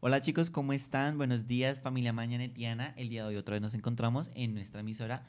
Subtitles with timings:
[0.00, 1.18] Hola chicos, ¿cómo están?
[1.18, 2.94] Buenos días familia mañanetiana.
[2.96, 5.26] El día de hoy otra vez nos encontramos en nuestra emisora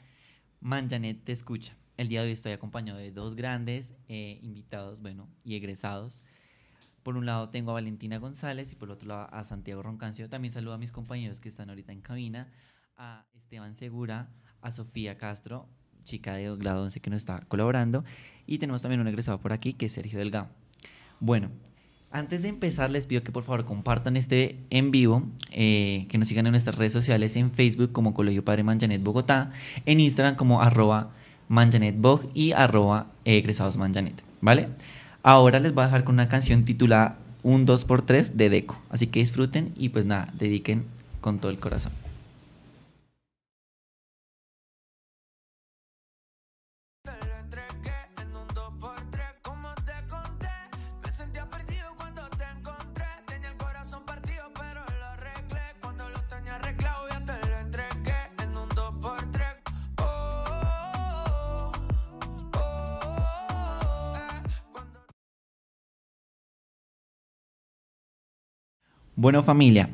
[0.60, 1.76] Manjanet Te Escucha.
[1.96, 6.24] El día de hoy estoy acompañado de dos grandes eh, invitados, bueno, y egresados.
[7.02, 10.28] Por un lado tengo a Valentina González y por otro lado a Santiago Roncancio.
[10.28, 12.50] También saludo a mis compañeros que están ahorita en cabina,
[12.96, 14.30] a Esteban Segura,
[14.62, 15.68] a Sofía Castro,
[16.04, 18.04] chica de grado 11 que nos está colaborando.
[18.46, 20.48] Y tenemos también un egresado por aquí que es Sergio Delgado.
[21.20, 21.50] Bueno,
[22.12, 26.26] antes de empezar, les pido que por favor compartan este en vivo, eh, que nos
[26.26, 29.52] sigan en nuestras redes sociales, en Facebook como Colegio Padre Manjanet Bogotá,
[29.86, 31.12] en Instagram como arroba
[31.48, 33.78] manjanetbog y arroba egresados
[34.40, 34.68] ¿vale?
[35.22, 39.20] Ahora les voy a dejar con una canción titulada Un 2x3 de Deco, así que
[39.20, 40.84] disfruten y pues nada, dediquen
[41.20, 41.92] con todo el corazón.
[69.20, 69.90] Bueno familia,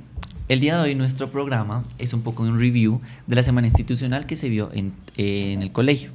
[0.49, 4.25] el día de hoy nuestro programa es un poco un review de la semana institucional
[4.25, 6.11] que se vio en, eh, en el colegio.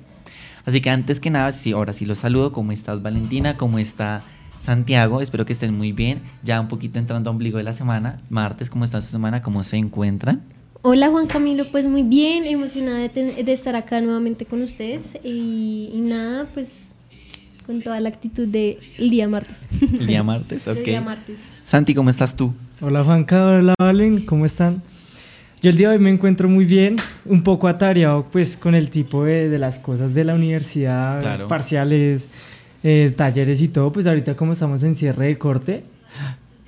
[0.65, 2.53] Así que antes que nada, sí, ahora sí los saludo.
[2.53, 3.57] ¿Cómo estás Valentina?
[3.57, 4.21] ¿Cómo está
[4.63, 5.19] Santiago?
[5.19, 6.19] Espero que estén muy bien.
[6.41, 8.21] Ya un poquito entrando a ombligo de la semana.
[8.29, 9.41] Martes, ¿cómo está su semana?
[9.41, 10.41] ¿Cómo se encuentran?
[10.81, 15.17] Hola Juan Camilo, pues muy bien, emocionada de, ten- de estar acá nuevamente con ustedes
[15.21, 16.93] y, y nada, pues
[17.67, 19.57] con toda la actitud del día martes.
[19.81, 20.85] El día martes, El ok.
[20.85, 21.37] día martes.
[21.65, 22.53] Santi, ¿cómo estás tú?
[22.81, 24.81] Hola Juanca, hola Valen, ¿cómo están?
[25.61, 28.89] Yo el día de hoy me encuentro muy bien, un poco atareado pues con el
[28.89, 31.47] tipo de, de las cosas de la universidad, Claro.
[31.47, 32.27] parciales,
[32.83, 35.83] eh, talleres y todo, pues ahorita como estamos en cierre de corte,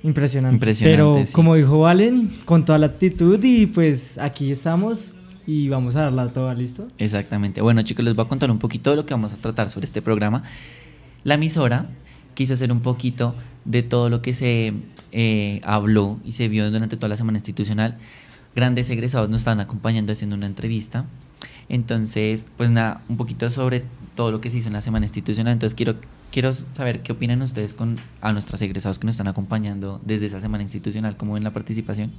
[0.04, 0.54] impresionante.
[0.56, 1.32] Impresionante, Pero sí.
[1.32, 5.12] como dijo Valen, con toda la actitud y pues aquí estamos
[5.46, 6.86] y vamos a darla toda, ¿listo?
[6.98, 7.60] Exactamente.
[7.60, 9.86] Bueno, chicos, les voy a contar un poquito de lo que vamos a tratar sobre
[9.86, 10.44] este programa.
[11.24, 11.86] La emisora
[12.34, 14.72] quiso hacer un poquito de todo lo que se
[15.12, 17.98] eh, habló y se vio durante toda la semana institucional.
[18.54, 21.06] Grandes egresados nos estaban acompañando haciendo una entrevista.
[21.68, 25.52] Entonces, pues nada, un poquito sobre todo lo que se hizo en la semana institucional.
[25.52, 25.96] Entonces, quiero,
[26.30, 30.40] quiero saber qué opinan ustedes con a nuestros egresados que nos están acompañando desde esa
[30.40, 31.16] semana institucional.
[31.16, 32.12] ¿Cómo ven la participación?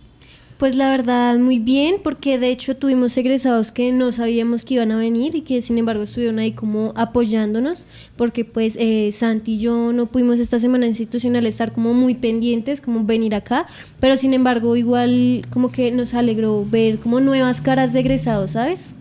[0.57, 4.89] Pues la verdad muy bien, porque de hecho tuvimos egresados que no sabíamos que iban
[4.93, 7.79] a venir y que sin embargo estuvieron ahí como apoyándonos,
[8.15, 12.79] porque pues eh, Santi y yo no pudimos esta semana institucional estar como muy pendientes,
[12.79, 13.65] como venir acá,
[13.99, 18.95] pero sin embargo igual como que nos alegró ver como nuevas caras de egresados, ¿sabes?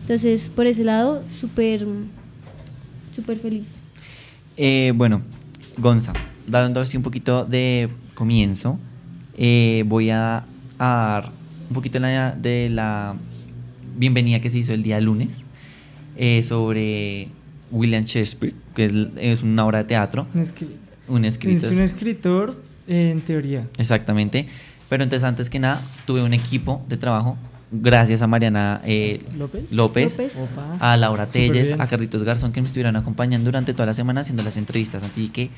[0.00, 1.86] Entonces por ese lado, súper,
[3.42, 3.66] feliz.
[4.56, 5.20] Eh, bueno,
[5.76, 6.14] Gonza,
[6.46, 8.78] dando así un poquito de comienzo,
[9.36, 10.44] eh, voy a,
[10.78, 11.32] a dar
[11.68, 13.14] un poquito de la, de la
[13.96, 15.44] bienvenida que se hizo el día lunes
[16.16, 17.28] eh, sobre
[17.70, 20.68] William Shakespeare, que es, es una obra de teatro, Un escri-
[21.08, 21.64] un escritor.
[21.64, 23.66] Es un escritor eh, en teoría.
[23.78, 24.46] Exactamente.
[24.88, 27.36] Pero entonces, antes que nada, tuve un equipo de trabajo,
[27.72, 29.64] gracias a Mariana eh, ¿López?
[29.72, 30.38] López, López.
[30.78, 34.42] A Laura Telles, a Carlitos Garzón, que me estuvieron acompañando durante toda la semana haciendo
[34.42, 35.02] las entrevistas.
[35.02, 35.50] Así que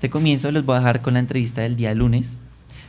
[0.00, 2.34] de comienzo les voy a dejar con la entrevista del día lunes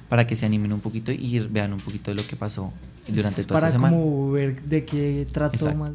[0.09, 2.71] para que se animen un poquito y vean un poquito de lo que pasó
[3.07, 3.95] durante Es toda esta semana.
[3.95, 5.79] como ver de qué trató Exacto.
[5.79, 5.91] más.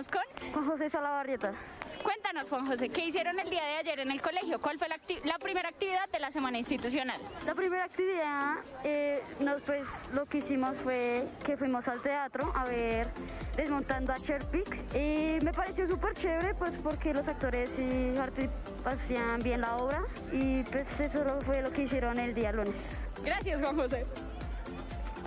[0.00, 0.52] Estamos con...
[0.52, 1.52] Juan José Salabarrieta.
[2.02, 4.58] Cuéntanos, Juan José, ¿qué hicieron el día de ayer en el colegio?
[4.58, 7.20] ¿Cuál fue la, la primera actividad de la semana institucional?
[7.44, 9.22] La primera actividad, eh,
[9.66, 13.08] pues lo que hicimos fue que fuimos al teatro a ver
[13.54, 18.48] Desmontando a Sherpick y me pareció súper chévere pues porque los actores y arte
[18.86, 22.98] hacían bien la obra y pues eso fue lo que hicieron el día lunes.
[23.22, 24.06] Gracias, Juan José.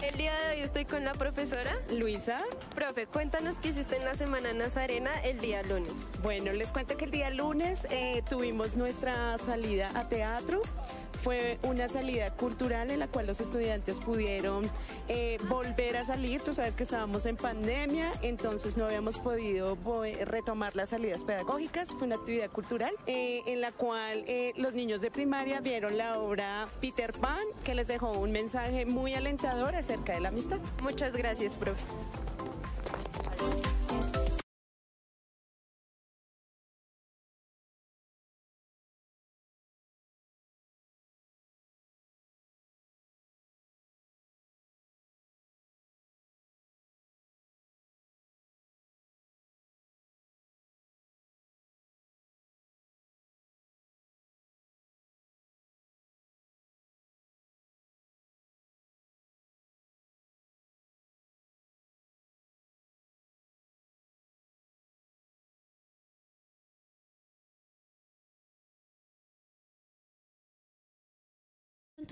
[0.03, 2.43] El día de hoy estoy con la profesora Luisa.
[2.75, 5.93] Profe, cuéntanos qué hiciste en la semana Nazarena el día lunes.
[6.21, 10.61] Bueno, les cuento que el día lunes eh, tuvimos nuestra salida a teatro.
[11.23, 14.69] Fue una salida cultural en la cual los estudiantes pudieron
[15.07, 16.41] eh, volver a salir.
[16.41, 19.77] Tú sabes que estábamos en pandemia, entonces no habíamos podido
[20.25, 21.93] retomar las salidas pedagógicas.
[21.93, 26.19] Fue una actividad cultural eh, en la cual eh, los niños de primaria vieron la
[26.19, 30.59] obra Peter Pan, que les dejó un mensaje muy alentador acerca de la amistad.
[30.81, 31.85] Muchas gracias, profe.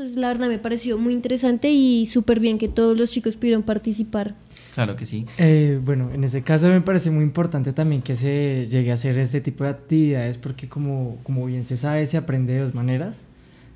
[0.02, 3.64] Entonces la verdad me pareció muy interesante y súper bien que todos los chicos pudieron
[3.64, 4.36] participar.
[4.74, 5.26] Claro que sí.
[5.38, 9.18] Eh, bueno, en este caso me parece muy importante también que se llegue a hacer
[9.20, 13.26] este tipo de actividades porque como, como bien se sabe, se aprende de dos maneras.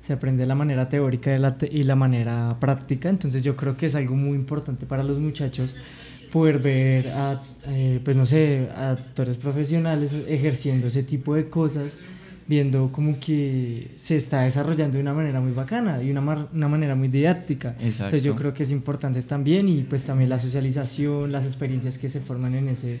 [0.02, 3.08] Se aprende la manera teórica y la, te- y la manera práctica.
[3.08, 5.76] Entonces yo creo que es algo muy importante para los muchachos
[6.32, 11.98] poder ver a, eh, pues no sé, a actores profesionales ejerciendo ese tipo de cosas,
[12.48, 16.68] viendo como que se está desarrollando de una manera muy bacana y una, mar- una
[16.68, 17.74] manera muy didáctica.
[18.04, 22.08] Entonces yo creo que es importante también y pues también la socialización, las experiencias que
[22.08, 22.98] se forman en ese...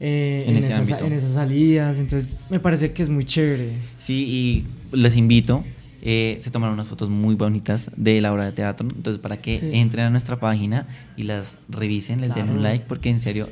[0.00, 3.72] eh, En ese esas, en esas salidas, entonces me parece que es muy chévere.
[3.98, 5.64] Sí, y les invito.
[6.00, 8.86] Eh, se tomaron unas fotos muy bonitas de la obra de teatro.
[8.88, 9.70] Entonces, para que Sí.
[9.72, 13.48] entren a nuestra página y las revisen, les den un like, porque en serio,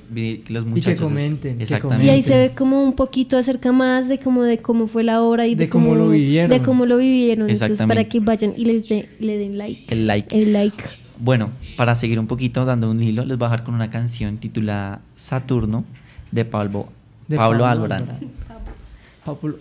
[0.48, 1.00] los que muchachos.
[1.00, 2.06] comenten, que Exactamente.
[2.06, 5.22] Y ahí se ve como un poquito acerca más de cómo de cómo fue la
[5.22, 6.50] obra y de, De cómo lo vivieron.
[6.50, 7.50] De cómo lo vivieron.
[7.50, 9.85] Entonces, para que vayan y les de- le den like.
[9.92, 10.40] El like.
[10.42, 10.85] El like.
[11.18, 14.37] Bueno, para seguir un poquito dando un hilo, les voy a dejar con una canción
[14.38, 15.85] titulada Saturno
[16.30, 16.88] de Pablo,
[17.26, 18.06] De Pablo, Alborán.
[19.24, 19.59] Pablo-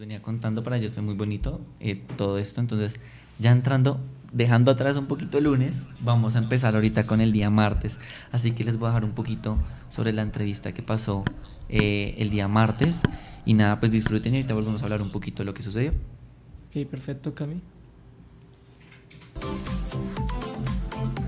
[0.00, 2.60] venía contando, para ellos fue muy bonito eh, todo esto.
[2.60, 2.98] Entonces,
[3.38, 4.00] ya entrando,
[4.32, 7.98] dejando atrás un poquito el lunes, vamos a empezar ahorita con el día martes.
[8.32, 9.58] Así que les voy a dejar un poquito
[9.90, 11.22] sobre la entrevista que pasó
[11.68, 13.02] eh, el día martes.
[13.44, 15.90] Y nada, pues disfruten y ahorita volvemos a hablar un poquito de lo que sucedió.
[15.90, 17.60] Ok, perfecto, Cami.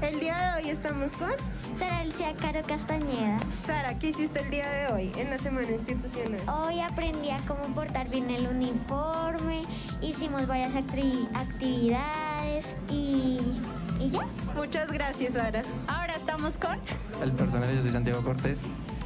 [0.00, 1.30] El día de hoy estamos con
[1.78, 3.38] Sara Elcia Caro Castañeda.
[3.64, 3.98] Sara.
[3.98, 6.40] ¿Qué hiciste el día de hoy en la semana institucional?
[6.64, 9.62] Hoy aprendí a cómo portar bien el uniforme,
[10.00, 13.38] hicimos varias actividades y,
[14.00, 14.26] y ya.
[14.54, 15.62] Muchas gracias, Sara.
[15.86, 16.78] Ahora estamos con...
[17.22, 18.60] El personaje, yo soy Santiago Cortés.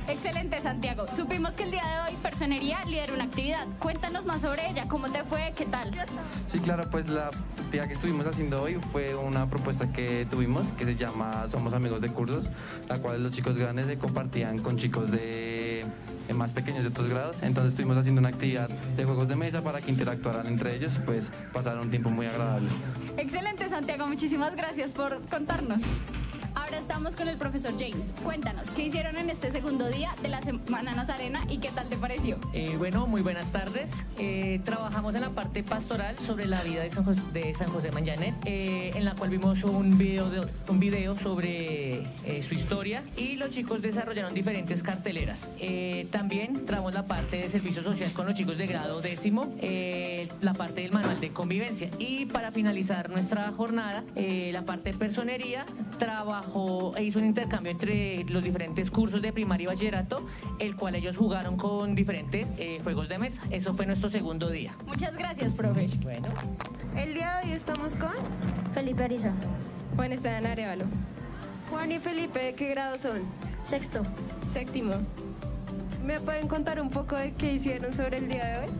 [0.08, 1.06] Excelente, Santiago.
[1.14, 3.66] Supimos que el día de hoy Personería lidera una actividad.
[3.80, 4.86] Cuéntanos más sobre ella.
[4.88, 5.52] ¿Cómo te fue?
[5.56, 5.90] ¿Qué tal?
[6.46, 10.84] Sí, claro, pues la actividad que estuvimos haciendo hoy fue una propuesta que tuvimos que
[10.84, 12.50] se llama Somos Amigos de Cursos,
[12.88, 15.84] la cual los chicos grandes se compartían con chicos de
[16.34, 17.42] más pequeños de otros grados.
[17.42, 20.98] Entonces estuvimos haciendo una actividad de juegos de mesa para que interactuaran entre ellos y
[21.00, 22.68] pues pasar un tiempo muy agradable.
[23.16, 24.06] Excelente, Santiago.
[24.06, 25.80] Muchísimas gracias por contarnos.
[26.56, 28.10] Ahora estamos con el profesor James.
[28.24, 31.96] Cuéntanos, ¿qué hicieron en este segundo día de la Semana Nazarena y qué tal te
[31.96, 32.38] pareció?
[32.54, 34.04] Eh, bueno, muy buenas tardes.
[34.18, 37.92] Eh, trabajamos en la parte pastoral sobre la vida de San José, de San José
[37.92, 43.02] Manjanet, eh, en la cual vimos un video, de- un video sobre eh, su historia
[43.18, 45.52] y los chicos desarrollaron diferentes carteleras.
[45.60, 50.28] Eh, también trabajamos la parte de servicio social con los chicos de grado décimo, eh,
[50.40, 55.66] la parte del manual de convivencia y para finalizar nuestra jornada, la parte de personería
[56.50, 60.24] trabajó e hizo un intercambio entre los diferentes cursos de primaria y bachillerato,
[60.59, 63.42] el cual ellos jugaron con diferentes eh, juegos de mesa.
[63.50, 64.72] Eso fue nuestro segundo día.
[64.87, 65.87] Muchas gracias, profe.
[66.02, 66.28] Bueno.
[66.96, 68.11] El día de hoy estamos con
[68.74, 69.32] Felipe Ariza,
[69.96, 70.85] Juan Esteban Arevalo.
[71.70, 73.22] Juan y Felipe, ¿de qué grado son?
[73.64, 74.02] sexto.
[74.48, 74.92] Séptimo.
[76.04, 78.70] ¿Me pueden contar un poco de qué hicieron sobre el día de hoy?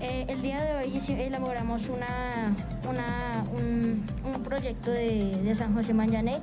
[0.00, 2.54] Eh, el día de hoy elaboramos una,
[2.88, 6.38] una- un, un proyecto de, de San José Manjané,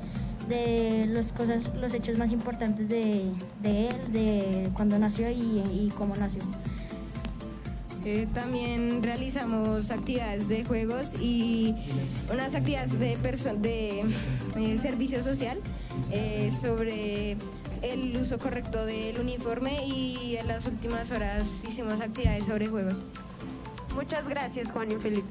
[0.49, 3.31] de los, cosas, los hechos más importantes de,
[3.61, 6.41] de él, de cuando nació y, y cómo nació.
[8.05, 11.75] Eh, también realizamos actividades de juegos y
[12.33, 14.05] unas actividades de, perso- de
[14.57, 15.59] eh, servicio social
[16.09, 17.37] eh, sobre
[17.81, 23.03] el uso correcto del uniforme y en las últimas horas hicimos actividades sobre juegos.
[23.93, 25.27] Muchas gracias, Juan y Felipe.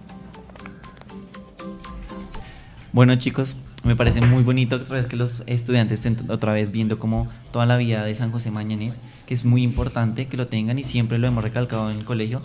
[2.92, 6.99] Bueno, chicos, me parece muy bonito otra vez que los estudiantes estén otra vez viendo
[6.99, 8.95] como toda la vida de San José Mañanet,
[9.27, 12.43] que es muy importante que lo tengan y siempre lo hemos recalcado en el colegio.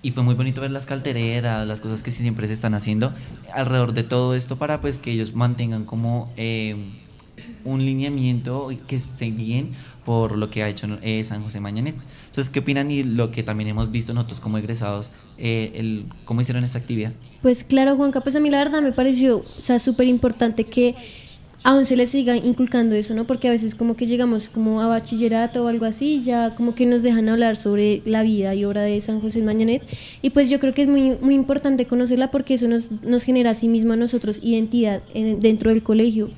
[0.00, 3.12] Y fue muy bonito ver las caltereras, las cosas que siempre se están haciendo
[3.52, 6.76] alrededor de todo esto para pues que ellos mantengan como eh,
[7.64, 9.74] un lineamiento y que esté bien
[10.08, 11.94] por lo que ha hecho eh, San José Mañanet.
[12.28, 12.90] Entonces, ¿qué opinan?
[12.90, 17.12] Y lo que también hemos visto nosotros como egresados, eh, el, ¿cómo hicieron esta actividad?
[17.42, 20.94] Pues claro, Juanca, pues a mí la verdad me pareció, o sea, súper importante que
[21.62, 23.26] aún se les siga inculcando eso, ¿no?
[23.26, 26.86] Porque a veces como que llegamos como a bachillerato o algo así, ya como que
[26.86, 29.82] nos dejan hablar sobre la vida y obra de San José Mañanet.
[30.22, 33.50] Y pues yo creo que es muy, muy importante conocerla porque eso nos, nos genera
[33.50, 36.30] a sí mismo a nosotros identidad en- dentro del colegio.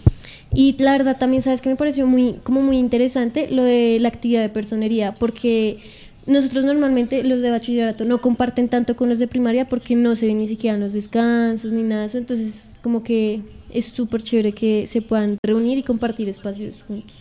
[0.52, 4.08] Y la verdad también sabes que me pareció muy, como muy interesante lo de la
[4.08, 5.78] actividad de personería, porque
[6.26, 10.26] nosotros normalmente los de bachillerato no comparten tanto con los de primaria porque no se
[10.26, 14.86] ven ni siquiera los descansos ni nada eso, entonces como que es súper chévere que
[14.86, 17.12] se puedan reunir y compartir espacios juntos.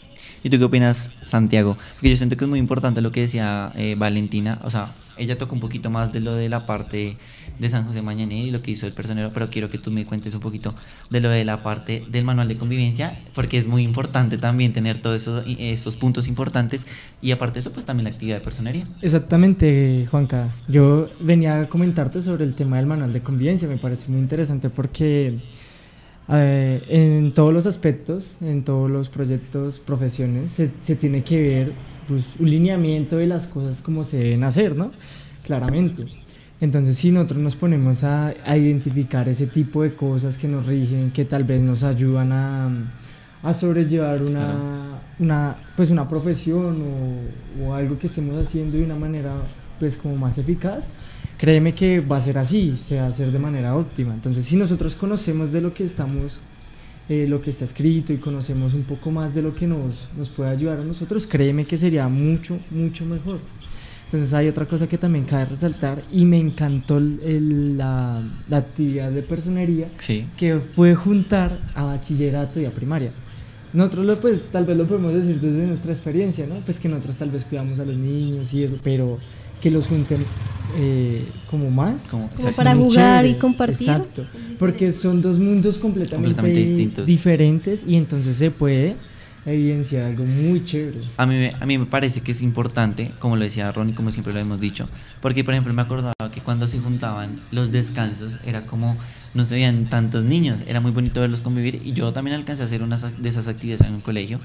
[0.43, 1.77] ¿Y tú qué opinas, Santiago?
[1.95, 5.37] Porque yo siento que es muy importante lo que decía eh, Valentina, o sea, ella
[5.37, 7.17] tocó un poquito más de lo de la parte
[7.59, 10.05] de San José Mañané y lo que hizo el personero, pero quiero que tú me
[10.05, 10.73] cuentes un poquito
[11.09, 15.01] de lo de la parte del manual de convivencia, porque es muy importante también tener
[15.01, 15.27] todos
[15.57, 16.87] esos, puntos importantes
[17.21, 18.87] y aparte de eso, pues también la actividad de personería.
[19.01, 20.55] Exactamente, Juanca.
[20.67, 24.69] Yo venía a comentarte sobre el tema del manual de convivencia, me parece muy interesante
[24.69, 25.39] porque
[26.29, 32.35] eh, en todos los aspectos, en todos los proyectos, profesiones, se tiene que ver pues,
[32.39, 34.91] un lineamiento de las cosas como se deben hacer, ¿no?
[35.45, 36.05] Claramente.
[36.59, 41.11] Entonces, si nosotros nos ponemos a, a identificar ese tipo de cosas que nos rigen,
[41.11, 42.69] que tal vez nos ayudan a,
[43.43, 44.99] a sobrellevar una, Claro.
[45.19, 49.31] una, pues una profesión o, o algo que estemos haciendo de una manera
[49.79, 50.83] pues como más eficaz,
[51.37, 54.13] créeme que va a ser así, se va a hacer de manera óptima.
[54.13, 56.39] Entonces, si nosotros conocemos de lo que estamos,
[57.09, 60.29] eh, lo que está escrito y conocemos un poco más de lo que nos, nos
[60.29, 63.39] puede ayudar a nosotros, créeme que sería mucho, mucho mejor.
[64.05, 68.57] Entonces hay otra cosa que también cabe resaltar y me encantó el- el- la, la
[68.57, 70.25] actividad de personería Sí.
[70.37, 73.11] que fue juntar a bachillerato y a primaria.
[73.71, 76.55] Nosotros lo, pues tal vez lo podemos decir desde nuestra experiencia, ¿no?
[76.65, 79.19] Pues que nosotros tal vez cuidamos a los niños y eso, pero
[79.61, 80.25] que los junten
[80.77, 82.03] eh, como más.
[82.11, 83.39] Como- Como para jugar y chévere.
[83.39, 83.89] compartir.
[83.89, 84.25] Exacto,
[84.59, 87.05] porque son dos mundos completamente, Completamente distintos.
[87.05, 88.95] diferentes y entonces se puede
[89.45, 90.99] evidenciar algo muy chévere.
[91.17, 94.11] A mí, me- a mí me parece que es importante, como lo decía Ronnie, como
[94.11, 94.87] siempre lo hemos dicho,
[95.21, 98.95] porque por ejemplo me acordaba que cuando se juntaban los descansos era como
[99.33, 102.65] no se veían tantos niños, era muy bonito verlos convivir y yo también alcancé a
[102.65, 104.39] hacer una de esas actividades en un colegio,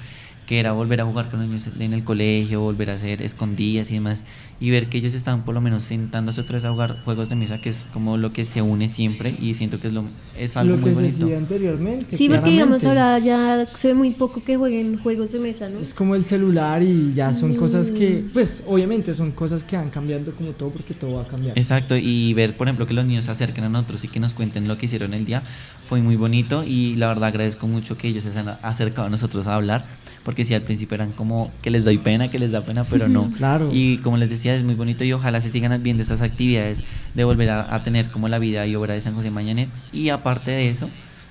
[0.47, 3.91] que era volver a jugar con los niños en el colegio, volver a hacer escondidas
[3.91, 4.25] y demás,
[4.61, 7.35] y ver que ellos estaban por lo menos sentándose otra vez a jugar juegos de
[7.35, 10.05] mesa, que es como lo que se une siempre y siento que es, lo,
[10.39, 11.19] es algo lo muy que se bonito.
[11.27, 12.17] decía anteriormente.
[12.17, 12.87] Sí, porque digamos claramente.
[13.33, 15.81] ahora ya se ve muy poco que jueguen juegos de mesa, ¿no?
[15.81, 18.31] Es como el celular y ya son cosas que, Mm.
[18.33, 21.59] pues obviamente son cosas que van cambiando como todo porque todo va a cambiar.
[21.59, 24.35] Exacto, y ver, por ejemplo, que los niños se acerquen a nosotros y que nos
[24.35, 25.43] cuenten lo que hicieron el día
[25.89, 29.47] fue muy bonito y la verdad agradezco mucho que ellos se han acercado a nosotros
[29.47, 29.85] a hablar,
[30.25, 33.09] porque si al principio eran como que les doy pena, que les da pena, pero
[33.09, 33.31] no.
[33.37, 33.69] Claro.
[33.73, 36.83] Y como les decía, es muy bonito y ojalá se sigan viendo esas actividades
[37.15, 40.11] de volver a, a tener como la vida y obra de San José Mañanet y
[40.11, 40.91] aparte de eso,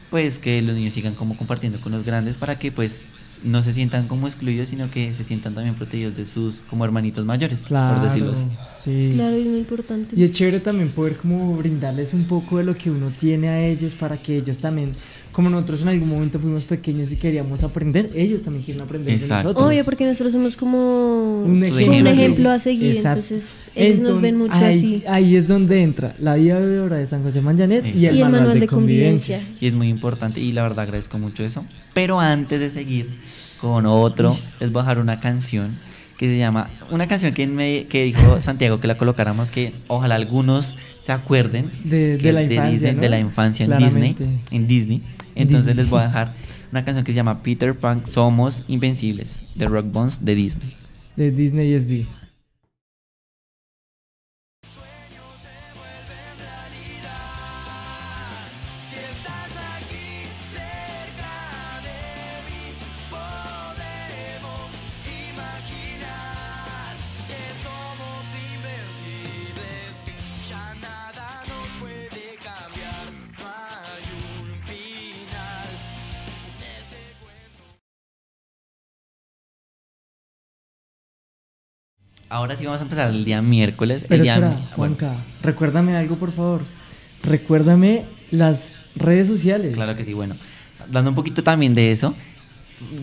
[0.09, 3.01] pues que los niños sigan como compartiendo con los grandes para que pues
[3.43, 7.25] no se sientan como excluidos, sino que se sientan también protegidos de sus como hermanitos
[7.25, 8.45] mayores, Claro, por decirlo así.
[8.77, 9.11] sí.
[9.15, 10.15] Claro, es muy importante.
[10.15, 13.61] Y es chévere también poder como brindarles un poco de lo que uno tiene a
[13.65, 14.93] ellos para que ellos también,
[15.33, 19.35] como nosotros en algún momento fuimos pequeños y queríamos aprender, ellos también quieren aprender Exacto.
[19.35, 19.67] de nosotros.
[19.67, 23.21] Obvio, porque nosotros somos como un un ejemplo, a seguir, Exacto.
[23.21, 25.03] entonces ellos nos ven mucho ahí, así.
[25.07, 28.21] Ahí es donde entra la vida de obra de San José Mañanet y el, Y
[28.21, 29.41] el manual, de, convivencia.
[29.59, 31.65] Y es muy importante y la verdad agradezco mucho eso.
[31.93, 33.09] Pero antes de seguir
[33.59, 35.71] con otro, les voy a dejar una canción
[36.17, 40.15] que se llama, una canción que, me, que dijo Santiago que la colocáramos, que ojalá
[40.15, 43.01] algunos se acuerden De- la infancia, Disney, ¿no?
[43.01, 44.15] de la infancia en Disney,
[44.51, 45.01] en Disney.
[45.35, 46.33] Entonces les voy a dejar
[46.71, 50.73] una canción que se llama Peter Pan, Somos Invencibles, de Rock Bones de Disney.
[51.15, 52.07] De Disney SD.
[82.33, 84.05] Ahora sí vamos a empezar el día miércoles.
[84.09, 86.61] Pero el día, espera, bueno, Juanca, recuérdame algo, por favor.
[87.21, 89.75] Recuérdame las redes sociales.
[89.75, 90.35] Claro que sí, bueno.
[90.91, 92.15] Dando un poquito también de eso,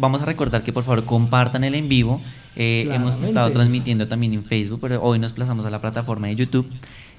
[0.01, 2.21] vamos a recordar que por favor compartan el en vivo.
[2.57, 6.35] Eh, hemos estado transmitiendo también en Facebook, pero hoy nos plazamos a la plataforma de
[6.35, 6.69] YouTube.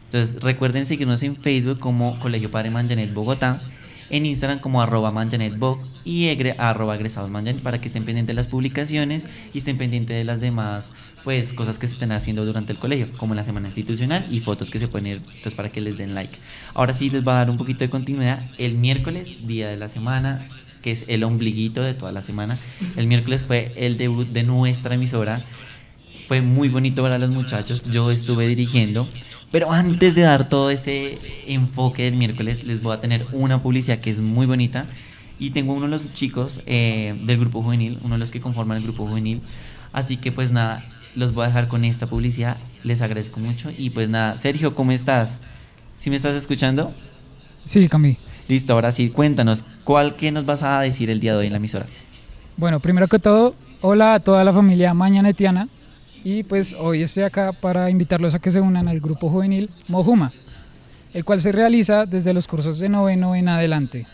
[0.05, 3.61] Entonces recuerden seguirnos en Facebook como Colegio Padre Manjanet Bogotá,
[4.09, 7.31] en Instagram como arroba manjanetbog y egre- arroba egresados
[7.63, 10.91] para que estén pendientes de las publicaciones y estén pendientes de las demás
[11.23, 14.69] pues cosas que se estén haciendo durante el colegio, como la semana institucional y fotos
[14.71, 16.37] que se pueden ir, entonces para que les den like.
[16.73, 18.49] Ahora sí les va a dar un poquito de continuidad.
[18.57, 20.47] El miércoles, día de la semana,
[20.81, 22.57] que es el ombliguito de toda la semana,
[22.95, 25.43] el miércoles fue el debut de nuestra emisora.
[26.27, 29.07] Fue muy bonito ver a los muchachos, yo estuve dirigiendo,
[29.51, 33.99] pero antes de dar todo ese enfoque del miércoles, les voy a tener una publicidad
[33.99, 34.87] que es muy bonita
[35.39, 38.77] y tengo uno de los chicos eh, del grupo juvenil, uno de los que conforman
[38.77, 39.41] el grupo juvenil.
[39.91, 42.57] Así que pues nada, los voy a dejar con esta publicidad.
[42.83, 45.39] Les agradezco mucho y pues nada, Sergio, ¿cómo estás?
[45.97, 46.93] ¿Sí me estás escuchando?
[47.65, 48.17] Sí, Cami.
[48.47, 51.53] Listo, ahora sí, cuéntanos, ¿cuál que nos vas a decir el día de hoy en
[51.53, 51.85] la emisora?
[52.57, 55.69] Bueno, primero que todo, hola a toda la familia mañanetiana
[56.23, 60.33] y pues hoy estoy acá para invitarlos a que se unan al grupo juvenil Mojuma,
[61.13, 64.07] el cual se realiza desde los cursos de noveno en adelante.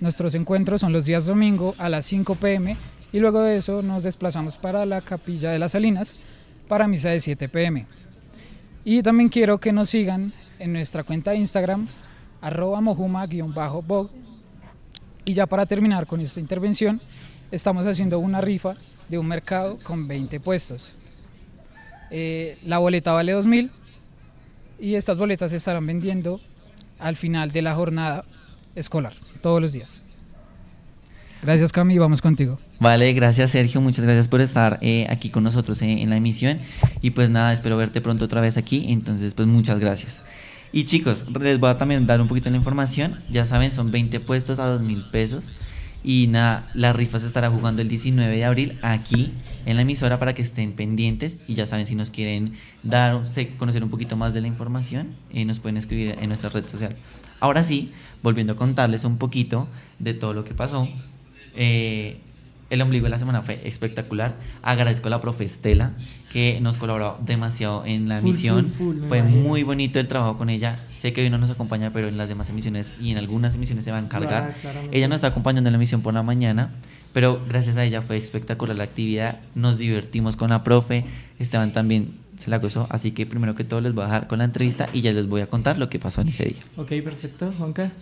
[0.00, 2.76] Nuestros encuentros son los días domingo a las 5 pm
[3.12, 6.16] y luego de eso nos desplazamos para la capilla de las Salinas
[6.68, 7.86] para misa de 7 pm.
[8.84, 11.86] Y también quiero que nos sigan en nuestra cuenta de Instagram,
[12.40, 14.10] arroba mojuma-bog.
[15.24, 17.00] Y ya para terminar con esta intervención,
[17.50, 18.76] estamos haciendo una rifa
[19.08, 20.94] de un mercado con 20 puestos.
[22.10, 23.70] Eh, la boleta vale 2.000
[24.80, 26.40] y estas boletas se estarán vendiendo
[26.98, 28.24] al final de la jornada
[28.74, 30.02] escolar, todos los días.
[31.42, 32.58] Gracias Cami, vamos contigo.
[32.82, 36.58] Vale, gracias Sergio, muchas gracias por estar eh, aquí con nosotros eh, en la emisión
[37.00, 40.24] y pues nada, espero verte pronto otra vez aquí, entonces pues muchas gracias.
[40.72, 43.92] Y chicos, les voy a también dar un poquito de la información, ya saben, son
[43.92, 45.44] 20 puestos a 2 mil pesos
[46.02, 49.30] y nada, la rifa se estará jugando el 19 de abril aquí
[49.64, 53.22] en la emisora para que estén pendientes y ya saben si nos quieren dar,
[53.58, 56.96] conocer un poquito más de la información, eh, nos pueden escribir en nuestra red social.
[57.38, 57.92] Ahora sí,
[58.24, 59.68] volviendo a contarles un poquito
[60.00, 60.88] de todo lo que pasó.
[61.54, 62.16] eh,
[62.72, 64.34] el ombligo de la semana fue espectacular.
[64.62, 65.92] Agradezco a la profe Estela
[66.32, 68.66] que nos colaboró demasiado en la Full, emisión.
[68.66, 70.80] full, full, fue muy bonito el trabajo con ella.
[70.90, 73.84] Sé que hoy no nos acompaña, pero en las demás emisiones y en algunas emisiones
[73.84, 74.56] se va a encargar.
[74.60, 76.70] Claro, ella nos está acompañando en la emisión por la mañana,
[77.12, 79.40] pero gracias a ella fue espectacular la actividad.
[79.54, 81.04] Nos divertimos con la profe.
[81.38, 82.86] Esteban también se la gozó.
[82.88, 85.26] Así que primero que todo les voy a dejar con la entrevista y ya les
[85.28, 86.62] voy a contar lo que pasó en ese día.
[86.78, 87.92] Ok, perfecto, Juanca.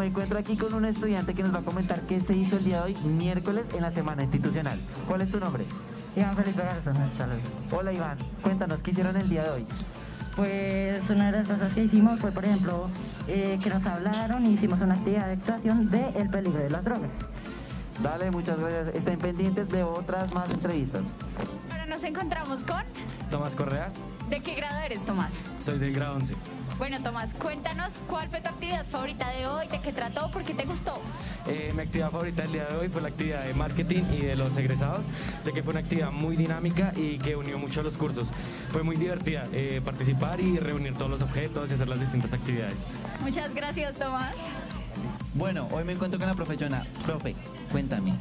[0.00, 2.64] Me encuentro aquí con un estudiante que nos va a comentar qué se hizo el
[2.64, 4.78] día de hoy, miércoles, en la semana institucional.
[5.06, 5.66] ¿Cuál es tu nombre?
[6.16, 7.42] Iván Felipe Garzón, saludos.
[7.70, 9.66] Hola Iván, cuéntanos, ¿qué hicieron el día de hoy?
[10.36, 12.88] Pues una de las cosas que hicimos fue, por ejemplo,
[13.28, 16.82] eh, que nos hablaron y hicimos una actividad de actuación de el peligro de las
[16.82, 17.10] drogas.
[18.02, 18.94] Dale, muchas gracias.
[18.94, 21.02] Estén pendientes de otras más entrevistas.
[21.70, 22.82] Ahora nos encontramos con...
[23.30, 23.92] Tomás Correa,
[24.30, 25.34] ¿De qué grado eres, Tomás?
[25.60, 26.34] soy del grado 11.
[26.80, 30.54] Bueno, Tomás, cuéntanos cuál fue tu actividad favorita de hoy, de qué trató, por qué
[30.54, 30.94] te gustó.
[31.46, 34.34] Eh, mi actividad favorita del día de hoy fue la actividad de marketing y de
[34.34, 35.04] los egresados,
[35.44, 38.32] ya que fue una actividad muy dinámica y que unió mucho a los cursos.
[38.70, 42.86] Fue muy divertida eh, participar y reunir todos los objetos y hacer las distintas actividades.
[43.20, 44.36] Muchas gracias, Tomás.
[45.34, 46.86] Bueno, hoy me encuentro con la profe Jonah.
[47.04, 47.36] Profe,
[47.70, 48.14] cuéntame,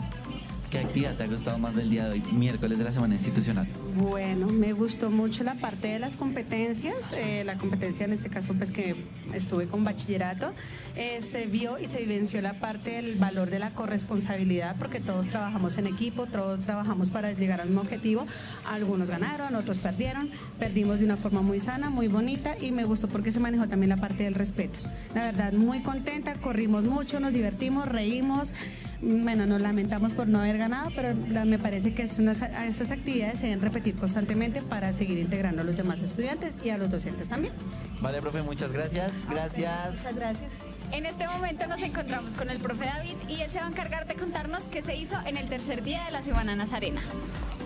[0.69, 3.67] ¿qué actividad te ha gustado más del día de hoy, miércoles de la semana institucional?
[3.97, 8.53] Bueno, me gustó mucho la parte de las competencias, eh, la competencia en este caso
[8.53, 8.95] pues que
[9.33, 10.53] estuve con bachillerato,
[10.95, 15.77] se vio y se vivenció la parte del valor de la corresponsabilidad porque todos trabajamos
[15.77, 18.25] en equipo, todos trabajamos para llegar al mismo objetivo,
[18.69, 23.07] algunos ganaron, otros perdieron, perdimos de una forma muy sana, muy bonita y me gustó
[23.07, 24.77] porque se manejó también la parte del respeto.
[25.15, 28.53] La verdad, muy contenta, corrimos mucho, nos divertimos, reímos.
[29.01, 32.91] Bueno, nos lamentamos por no haber ganado, pero me parece que es unas- a esas
[32.91, 36.89] actividades se deben repetir constantemente para seguir integrando a los demás estudiantes y a los
[36.89, 37.53] docentes también.
[38.01, 39.25] Vale, profe, muchas gracias.
[39.29, 39.95] Gracias.
[39.95, 40.51] Muchas gracias.
[40.91, 44.07] En este momento nos encontramos con el profe David y él se va a encargar
[44.07, 47.01] de contarnos qué se hizo en el tercer día de la Semana Nazarena.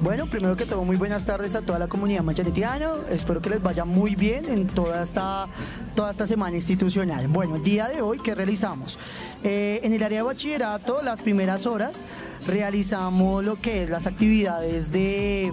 [0.01, 2.91] Bueno, primero que todo, muy buenas tardes a toda la comunidad machanetiana.
[3.09, 5.47] Espero que les vaya muy bien en toda esta,
[5.95, 7.29] toda esta semana institucional.
[7.29, 8.99] Bueno, el día de hoy, ¿qué realizamos?
[9.43, 12.05] Eh, en el área de bachillerato, las primeras horas,
[12.45, 15.49] realizamos lo que es las actividades de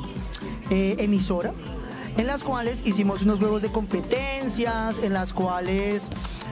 [0.70, 1.52] eh, emisora
[2.16, 6.08] en las cuales hicimos unos juegos de competencias, en las cuales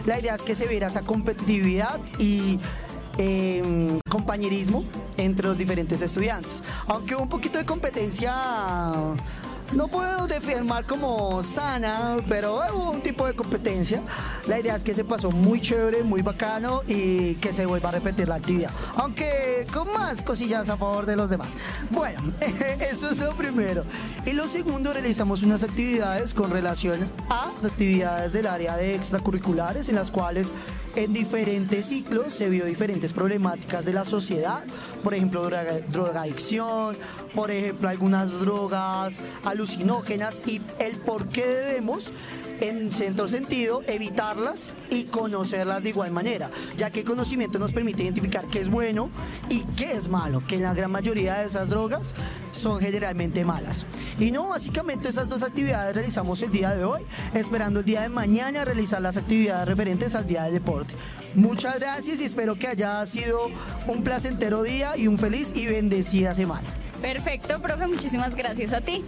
[0.07, 2.59] la idea es que se viera esa competitividad y
[3.19, 4.85] eh, compañerismo
[5.17, 6.63] entre los diferentes estudiantes.
[6.87, 8.33] Aunque hubo un poquito de competencia,
[9.73, 14.03] no puedo afirmar como sana, pero hubo un tipo de competencia.
[14.47, 17.93] La idea es que se pasó muy chévere, muy bacano y que se vuelva a
[17.93, 18.71] repetir la actividad.
[18.95, 21.57] Aunque con más cosillas a favor de los demás.
[21.91, 22.21] Bueno,
[22.81, 23.85] eso es lo primero.
[24.25, 29.97] Y lo segundo, realizamos unas actividades con relación a actividades del área de extracurriculares en
[29.97, 30.53] las cuales
[30.97, 34.63] en diferentes ciclos se vio diferentes problemáticas de la sociedad,
[35.05, 36.97] por ejemplo, droga- drogadicción,
[37.35, 42.13] por ejemplo, algunas drogas alucinógenas y el por qué debemos
[42.61, 48.03] en centro sentido, evitarlas y conocerlas de igual manera, ya que el conocimiento nos permite
[48.03, 49.11] identificar qué es bueno
[49.49, 52.15] y qué es malo, que la gran mayoría de esas drogas
[52.53, 53.87] son generalmente malas.
[54.19, 57.03] Y no, básicamente esas dos actividades realizamos el día de hoy,
[57.35, 60.95] esperando el día de mañana realizar las actividades referentes al día del deporte.
[61.35, 63.51] Muchas gracias y espero que haya sido
[63.87, 66.67] un placentero día y un feliz y bendecida semana.
[67.01, 69.05] Perfecto, profe, muchísimas gracias a ti.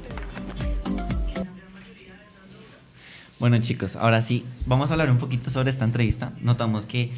[3.41, 6.35] Bueno chicos, ahora sí, vamos a hablar un poquito sobre esta entrevista.
[6.43, 7.11] Notamos que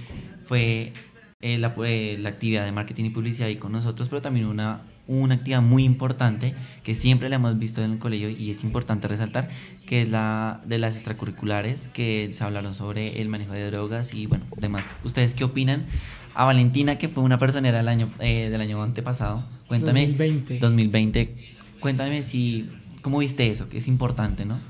[0.46, 0.92] fue
[1.40, 4.82] eh, la, eh, la actividad de marketing y publicidad ahí con nosotros, pero también una,
[5.08, 6.54] una actividad muy importante
[6.84, 9.48] que siempre la hemos visto en el colegio y es importante resaltar,
[9.84, 14.26] que es la de las extracurriculares, que se hablaron sobre el manejo de drogas y
[14.26, 14.84] bueno, demás.
[15.02, 15.86] ¿Ustedes qué opinan?
[16.36, 20.06] A Valentina, que fue una personera del año, eh, del año antepasado, cuéntame.
[20.06, 20.60] 2020.
[20.60, 21.34] 2020.
[21.80, 22.70] Cuéntame si,
[23.02, 23.68] ¿cómo viste eso?
[23.68, 24.60] Que es importante, ¿no?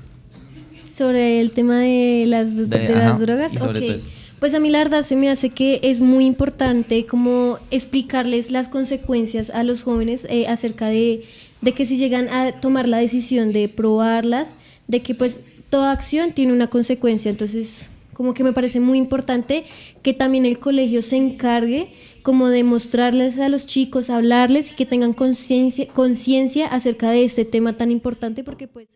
[0.93, 3.85] Sobre el tema de las, de, De- las drogas, y sobre ok.
[3.85, 4.07] todo eso.
[4.39, 8.67] Pues a mí la verdad se me hace que es muy importante como explicarles las
[8.67, 11.23] consecuencias a los jóvenes eh, acerca de,
[11.61, 14.55] de que si llegan a tomar la decisión de probarlas,
[14.87, 15.39] de que pues
[15.69, 17.31] toda acción tiene una consecuencia.
[17.31, 19.63] Entonces, como que me parece muy importante
[20.01, 24.85] que también el colegio se encargue como de mostrarles a los chicos, hablarles y que
[24.85, 28.87] tengan conciencia conciencia acerca de este tema tan importante porque pues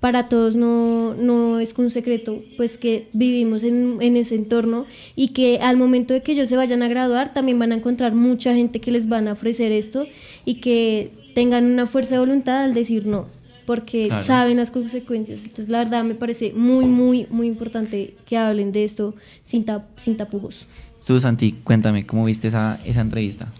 [0.00, 5.28] para todos no, no es un secreto pues que vivimos en, en ese entorno y
[5.28, 8.54] que al momento de que ellos se vayan a graduar también van a encontrar mucha
[8.54, 10.06] gente que les van a ofrecer esto
[10.46, 13.26] y que tengan una fuerza de voluntad al decir no
[13.66, 14.26] porque Claro.
[14.26, 15.42] saben las consecuencias.
[15.42, 19.84] Entonces la verdad me parece muy, muy, muy importante que hablen de esto sin, tap-
[19.96, 20.66] sin tapujos.
[21.06, 23.52] Tú, Santi, cuéntame, ¿cómo viste esa, esa entrevista?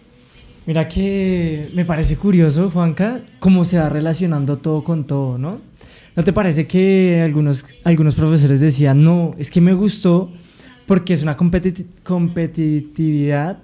[0.66, 5.61] Mira que me parece curioso, Juanca, cómo se va relacionando todo con todo, ¿no?
[6.21, 10.31] ¿No te parece que algunos, algunos profesores decían, no, es que me gustó
[10.85, 13.57] porque es una competi- competitividad,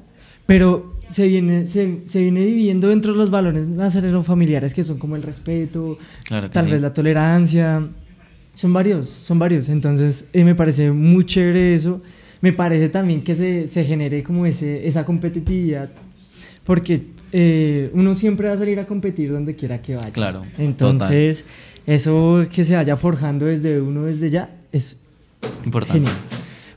[0.46, 4.96] pero se viene, se, se viene viviendo dentro de los valores nazarenos familiares que son
[4.98, 6.70] como el respeto, Claro tal sí.
[6.70, 7.88] vez la tolerancia,
[8.54, 9.68] son varios, son varios.
[9.68, 12.00] Entonces, eh, me parece muy chévere eso.
[12.40, 15.90] Me parece también que se, se genere como ese, esa competitividad,
[16.64, 17.02] porque
[17.32, 20.10] eh, uno siempre va a salir a competir donde quiera que vaya.
[20.10, 21.44] Claro, Entonces,
[21.86, 24.98] eso que se vaya forjando desde uno, desde ya, es
[25.64, 26.00] Importante.
[26.00, 26.14] genial.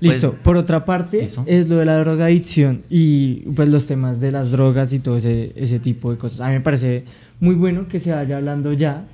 [0.01, 0.32] Listo.
[0.32, 1.43] Pues, Por otra parte, eso.
[1.45, 5.51] es lo de la drogadicción y pues los temas de las drogas y todo ese,
[5.55, 6.39] ese tipo de cosas.
[6.39, 7.03] A mí me parece
[7.41, 9.05] muy bueno que se vaya hablando ya.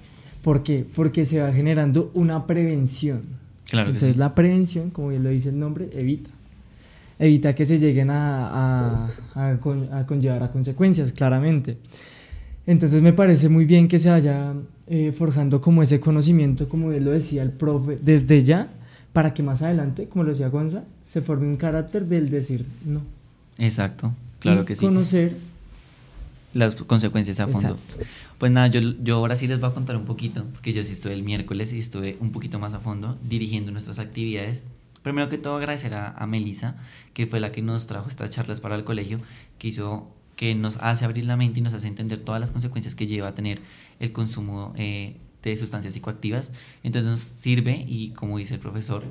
[0.43, 0.85] ¿Por qué?
[0.95, 3.21] Porque se va generando una prevención.
[3.67, 4.19] Claro que Entonces sí.
[4.19, 6.29] la prevención, como bien lo dice el nombre, evita.
[7.17, 11.77] Evita que se lleguen a, a- a con- a conllevar a consecuencias, claramente.
[12.68, 14.53] Entonces me parece muy bien que se vaya
[14.88, 18.70] eh, forjando como ese conocimiento, como él lo decía el profe, desde ya,
[19.13, 23.01] para que más adelante, como lo decía Gonza, se forme un carácter del decir no.
[23.57, 24.86] Exacto, claro Y que sí.
[24.86, 25.38] Conocer
[26.53, 27.68] las consecuencias a fondo.
[27.68, 27.97] Exacto.
[28.38, 30.93] Pues nada, yo, yo ahora sí les voy a contar un poquito, porque yo sí
[30.93, 34.63] estuve el miércoles y estuve un poquito más a fondo dirigiendo nuestras actividades.
[35.03, 36.76] Primero que todo agradecer a, a Melissa,
[37.13, 39.20] que fue la que nos trajo estas charlas para el colegio,
[39.59, 42.95] que hizo que nos hace abrir la mente y nos hace entender todas las consecuencias
[42.95, 43.61] que lleva a tener
[43.99, 46.51] el consumo eh, de sustancias psicoactivas.
[46.83, 49.03] Entonces nos sirve y como dice el profesor,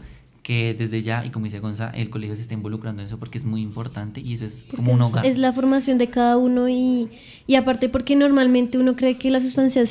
[0.44, 3.38] que desde ya, y como dice Gonza, el colegio se está involucrando en eso porque
[3.38, 5.24] es muy importante y eso es como un hogar.
[5.24, 7.08] es la formación de cada uno y,
[7.46, 9.90] y aparte porque normalmente uno cree que las sustancias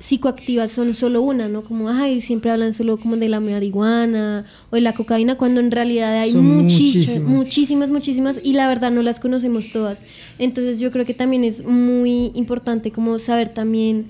[0.00, 1.64] psicoactivas son solo una, ¿no?
[1.64, 5.70] Como, ay, siempre hablan solo como de la marihuana o de la cocaína, cuando en
[5.70, 7.26] realidad hay muchísimas.
[7.26, 10.04] muchísimas, muchísimas y la verdad no las conocemos todas.
[10.38, 14.08] Entonces yo creo que también es muy importante como saber también,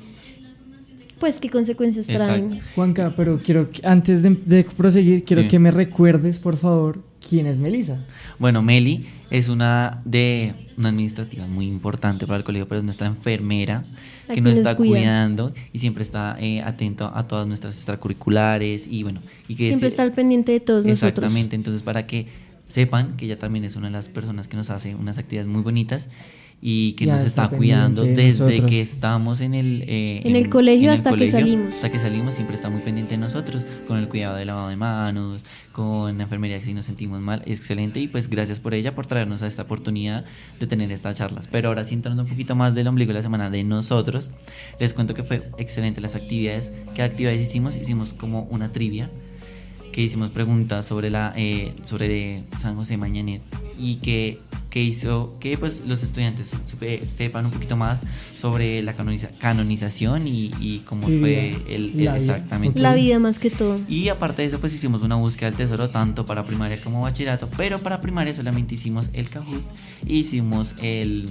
[1.25, 2.61] pues, qué consecuencias traen.
[2.75, 5.49] Juanca, pero quiero antes de, de proseguir, quiero Sí.
[5.49, 8.05] que me recuerdes, por favor, quién es Melissa.
[8.39, 13.07] Bueno, Meli es una de una administrativa muy importante para el colegio, pero es nuestra
[13.07, 13.85] enfermera
[14.29, 14.91] que nos nos está cuida.
[14.99, 19.89] cuidando y siempre está eh, atento a todas nuestras extracurriculares y bueno, y que Siempre
[19.89, 21.09] se- está al pendiente de todos nosotros.
[21.11, 22.27] Exactamente, entonces para que
[22.68, 25.62] sepan que ella también es una de las personas que nos hace unas actividades muy
[25.62, 26.09] bonitas
[26.61, 28.71] y que Ya nos está cuidando desde nosotros.
[28.71, 31.75] que estamos en el, eh, En el colegio hasta que salimos.
[31.75, 34.77] Hasta que salimos siempre está muy pendiente de nosotros, con el cuidado del lavado de
[34.77, 39.07] manos, con la enfermería si nos sentimos mal, excelente y pues gracias por ella, por
[39.07, 40.25] traernos a esta oportunidad
[40.59, 41.49] de tener estas charlas.
[41.51, 44.31] Pero ahora sí entrando un poquito más del ombligo de la semana de nosotros,
[44.81, 46.71] les cuento que fue excelente las actividades.
[46.95, 47.77] ¿Qué actividades hicimos?
[47.77, 49.11] Hicimos como una trivia
[49.95, 53.42] que hicimos preguntas sobre la eh, sobre San José Mañanet
[53.78, 58.01] y que, que hizo que pues los estudiantes supe- sepan un poquito más
[58.34, 61.59] sobre la canoniza- canonización y, y cómo Y fue vida.
[61.68, 62.16] el, La el- vida.
[62.16, 63.76] exactamente La vida más que todo.
[63.88, 67.49] y aparte de eso, pues hicimos una búsqueda del tesoro tanto para primaria como bachillerato,
[67.57, 69.62] pero para primaria solamente hicimos el Kahoot
[70.09, 71.26] y hicimos el,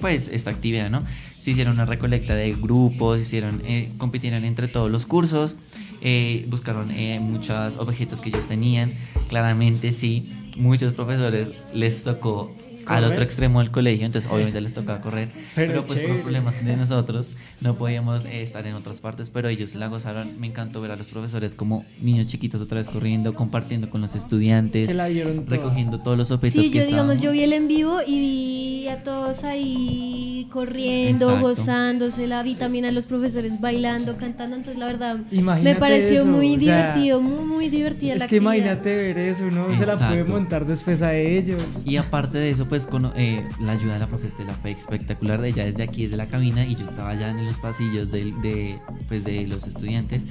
[0.00, 1.02] pues esta actividad, ¿no?
[1.40, 5.56] Se hicieron una recolecta de grupos, hicieron, eh, compitieron entre todos los cursos,
[6.02, 8.94] eh, buscaron eh, muchos objetos que ellos tenían,
[9.28, 12.54] claramente sí, muchos profesores les tocó
[12.86, 16.14] al otro extremo del colegio, entonces obviamente les tocaba correr, Pero pero, pues chévere.
[16.14, 17.30] por problemas de nosotros
[17.60, 20.38] no podíamos eh, estar en otras partes, pero ellos la gozaron.
[20.40, 24.14] Me encantó ver a los profesores como niños chiquitos otra vez corriendo, compartiendo con los
[24.14, 25.56] estudiantes, dieron toda.
[25.56, 27.22] recogiendo todos los objetos Sí, que yo digamos, estaban.
[27.22, 31.48] yo vi el en vivo y vi a todos ahí corriendo, Exacto.
[31.48, 36.20] gozándose, la vi también a los profesores bailando, cantando, entonces la verdad Imagínate me pareció
[36.22, 38.54] eso, muy o sea, divertido, muy, muy divertida Es la que actividad.
[38.54, 40.32] imagínate ver eso, uno se la puede Exacto.
[40.32, 41.62] montar después a ellos.
[41.84, 45.42] Y aparte de eso, pues con, eh, la ayuda de la profe Estela fue espectacular.
[45.42, 48.40] De ella desde aquí, desde la cabina, y yo estaba allá en los pasillos del-
[48.40, 50.24] de, pues, de los estudiantes.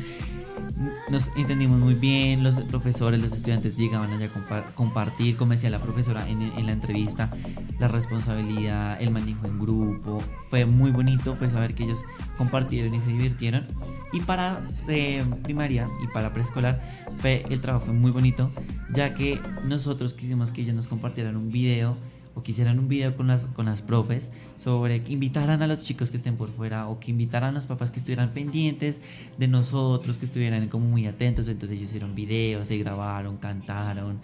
[1.11, 5.69] Nos entendimos muy bien, los profesores, los estudiantes llegaban allá a compa- compartir, como decía
[5.69, 7.31] la profesora en, en la entrevista,
[7.77, 10.23] la responsabilidad, el manejo en grupo.
[10.49, 11.99] Fue muy bonito, fue saber que ellos
[12.39, 13.67] compartieron y se divirtieron.
[14.13, 16.81] Y para eh, primaria y para preescolar,
[17.19, 18.49] fue, el trabajo fue muy bonito,
[18.91, 21.97] ya que nosotros quisimos que ellos nos compartieran un video
[22.35, 25.83] o que hicieran un video con las, con las profes sobre que invitaran a los
[25.83, 29.01] chicos que estén por fuera o que invitaran a los papás que estuvieran pendientes
[29.37, 31.47] de nosotros, que estuvieran como muy atentos.
[31.47, 34.19] Entonces ellos hicieron videos, se grabaron, cantaron.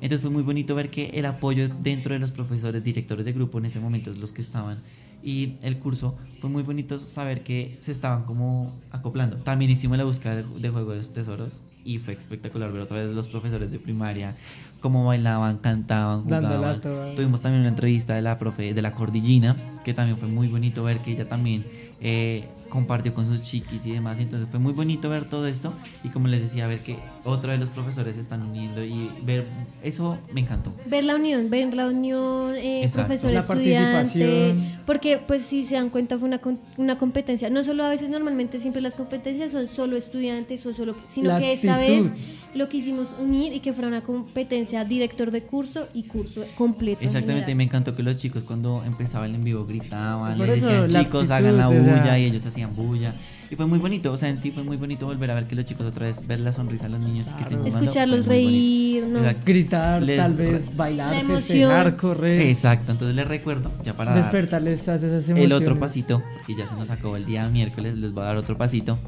[0.00, 3.58] Entonces fue muy bonito ver que el apoyo dentro de los profesores, directores de grupo
[3.58, 4.82] en ese momento, los que estaban,
[5.22, 9.38] y el curso, fue muy bonito saber que se estaban como acoplando.
[9.38, 13.14] También hicimos la búsqueda de, de Juego de Tesoros y fue espectacular ver otra vez
[13.14, 14.36] los profesores de primaria,
[14.84, 16.82] cómo bailaban, cantaban, jugaban.
[17.16, 20.84] Tuvimos también una entrevista de la profe de la Cordillina, que también fue muy bonito
[20.84, 21.64] ver que ella también
[22.02, 24.18] eh, compartió con sus chiquis y demás.
[24.18, 25.72] Entonces fue muy bonito ver todo esto
[26.02, 29.46] y como les decía, ver que otro de los profesores se están uniendo y ver
[29.82, 30.72] eso me encantó.
[30.86, 33.06] Ver la unión, ver la unión eh, Exacto.
[33.08, 34.64] profesor La estudiante, participación.
[34.86, 38.08] porque pues si se dan cuenta fue una, con- una competencia, no solo a veces
[38.10, 42.10] normalmente siempre las competencias son solo estudiantes o solo, sino La que esta vez
[42.54, 47.00] lo quisimos unir y que fuera una competencia director de curso y curso completo.
[47.02, 50.46] en Exactamente, y me encantó que los chicos cuando empezaba el en vivo gritaban, Por
[50.46, 53.14] le eso, decían la chicos hagan la actitud, o sea- bulla y ellos hacían bulla.
[53.50, 55.54] Y fue muy bonito, o sea, en sí fue muy bonito volver a ver que
[55.54, 57.78] los chicos otra vez, ver la sonrisa de los niños que estén jugando.
[57.80, 59.18] Escucharlos reír, ¿no?
[59.20, 59.42] Exacto.
[59.46, 62.40] Gritar, Les- tal vez bailar, festejar, correr.
[62.42, 65.52] Exacto, entonces les recuerdo, ya para dar Despertarles todas esas el emociones.
[65.68, 68.56] otro pasito, que ya se nos acabó el día miércoles, les voy a dar otro
[68.58, 68.98] pasito.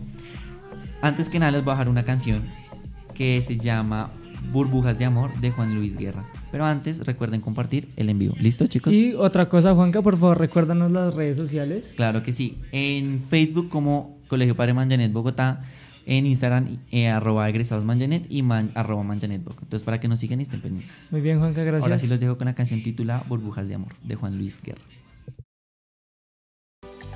[1.02, 2.42] Antes que nada les voy a dejar una canción
[3.14, 4.10] que se llama
[4.52, 6.24] Burbujas de Amor de Juan Luis Guerra.
[6.52, 8.34] Pero antes recuerden compartir el en vivo.
[8.40, 8.92] ¿Listo chicos?
[8.92, 11.92] Y otra cosa, Juanca, por favor, recuérdanos las redes sociales.
[11.96, 12.58] Claro que sí.
[12.72, 15.62] En Facebook como Colegio Padre Manjanet Bogotá.
[16.08, 19.62] En Instagram eh, arroba egresados Manjanet y man- arroba Manjanet Bogotá.
[19.64, 21.08] Entonces para que nos sigan y estén pendientes.
[21.10, 21.82] Muy bien, Juanca, gracias.
[21.82, 24.80] Ahora sí los dejo con la canción titulada Burbujas de Amor de Juan Luis Guerra.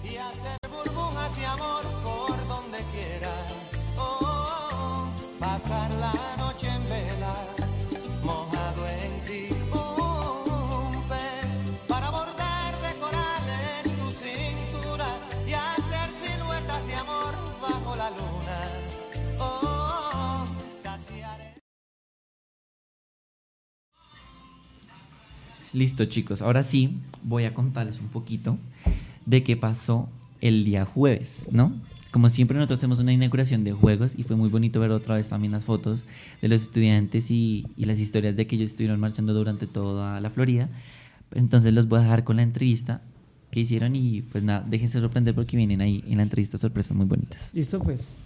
[0.02, 3.30] y hacer burbujas de amor por donde quiera.
[25.72, 28.58] Listo chicos, ahora sí voy a contarles un poquito
[29.26, 30.08] de qué pasó
[30.40, 31.72] el día jueves, ¿no?
[32.10, 35.28] Como siempre nosotros hacemos una inauguración de juegos y fue muy bonito ver otra vez
[35.28, 36.00] también las fotos
[36.42, 40.68] de los estudiantes y, las historias de que ellos estuvieron marchando durante toda la Florida.
[41.32, 43.00] Entonces los voy a dejar con la entrevista
[43.52, 47.06] que hicieron y pues nada, déjense sorprender porque vienen ahí en la entrevista sorpresas muy
[47.06, 47.50] bonitas.
[47.54, 48.16] Listo, pues.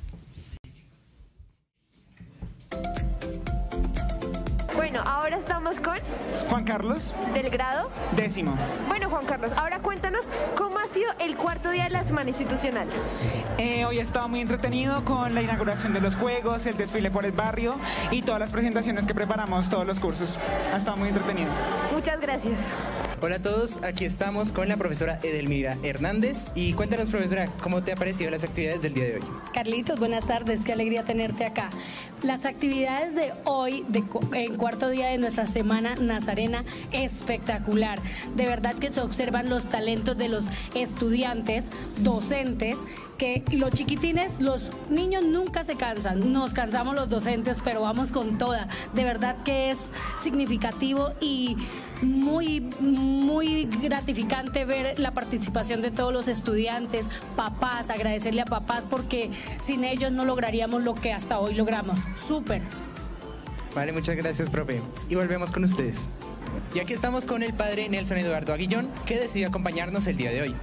[6.55, 7.91] Juan Carlos, del grado.
[8.15, 8.57] décimo.
[8.87, 10.21] Bueno, Juan Carlos, ahora cuéntanos
[10.57, 12.87] cómo ha sido el cuarto día de la semana institucional.
[13.59, 17.25] Eh, hoy he estado muy entretenido con la inauguración de los juegos, el desfile por
[17.25, 17.75] el barrio
[18.13, 20.39] y todas las presentaciones que preparamos todos los cursos.
[20.73, 21.51] Ha estado muy entretenido.
[21.93, 22.61] Muchas gracias.
[23.25, 27.93] Hola a todos, aquí estamos con la profesora Edelmira Hernández y cuéntanos profesora, ¿cómo te
[27.93, 29.23] ha parecido las actividades del día de hoy?
[29.55, 31.71] Carlitos, buenas tardes, qué alegría tenerte acá.
[32.23, 34.03] Las actividades de hoy, de
[34.59, 37.99] cuarto día de nuestra semana nazarena, espectacular.
[38.37, 40.45] De verdad que se observan los talentos de los
[40.75, 41.65] estudiantes,
[42.03, 42.77] docentes,
[43.17, 48.37] que los chiquitines, los niños nunca se cansan, nos cansamos los docentes, pero vamos con
[48.37, 48.69] toda.
[48.93, 51.57] De verdad que es significativo y
[52.03, 59.31] muy, muy gratificante ver la participación de todos los estudiantes, papás, agradecerle a papás porque
[59.59, 62.01] sin ellos no lograríamos lo que hasta hoy logramos.
[62.17, 62.63] Súper.
[63.75, 64.81] Vale, muchas gracias, profe.
[65.09, 66.09] Y volvemos con ustedes.
[66.75, 70.43] Y aquí estamos con el padre Nelson Eduardo Aguillón, que decidió acompañarnos el día de
[70.43, 70.55] hoy.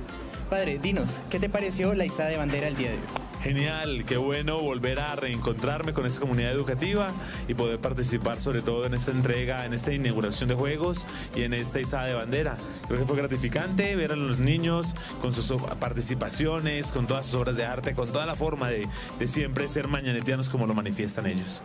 [0.50, 3.31] Padre, dinos, ¿qué te pareció la izada de bandera el día de hoy?
[3.44, 7.10] Genial, qué bueno volver a reencontrarme con esta comunidad educativa
[7.48, 11.56] y poder participar sobre todo en esta entrega, en esta inauguración de juegos y en
[11.56, 12.56] esta izada de bandera.
[12.88, 17.56] Creo que fue gratificante ver a los niños con sus participaciones, con todas sus obras
[17.56, 18.88] de arte, con toda la forma de,
[19.18, 21.64] de siempre ser mañanetianos como lo manifiestan ellos.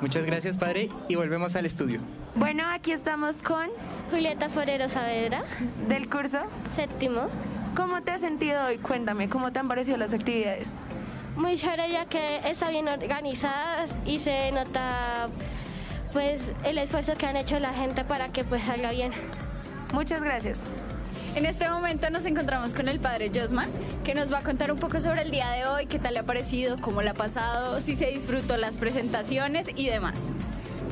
[0.00, 2.00] Muchas gracias, padre, y volvemos al estudio.
[2.34, 3.68] Bueno, aquí estamos con
[4.10, 5.44] Julieta Forero Saavedra,
[5.88, 6.38] del curso
[6.74, 7.28] séptimo.
[7.76, 8.78] ¿Cómo te has sentido hoy?
[8.78, 10.68] Cuéntame, ¿cómo te han parecido las actividades?
[11.36, 15.28] Muy chévere ya que está bien organizada y se nota
[16.12, 19.12] pues el esfuerzo que han hecho la gente para que pues salga bien.
[19.94, 20.60] Muchas gracias.
[21.34, 23.70] En este momento nos encontramos con el padre Josman,
[24.04, 26.20] que nos va a contar un poco sobre el día de hoy, qué tal le
[26.20, 30.30] ha parecido, cómo le ha pasado, si se disfrutó las presentaciones y demás.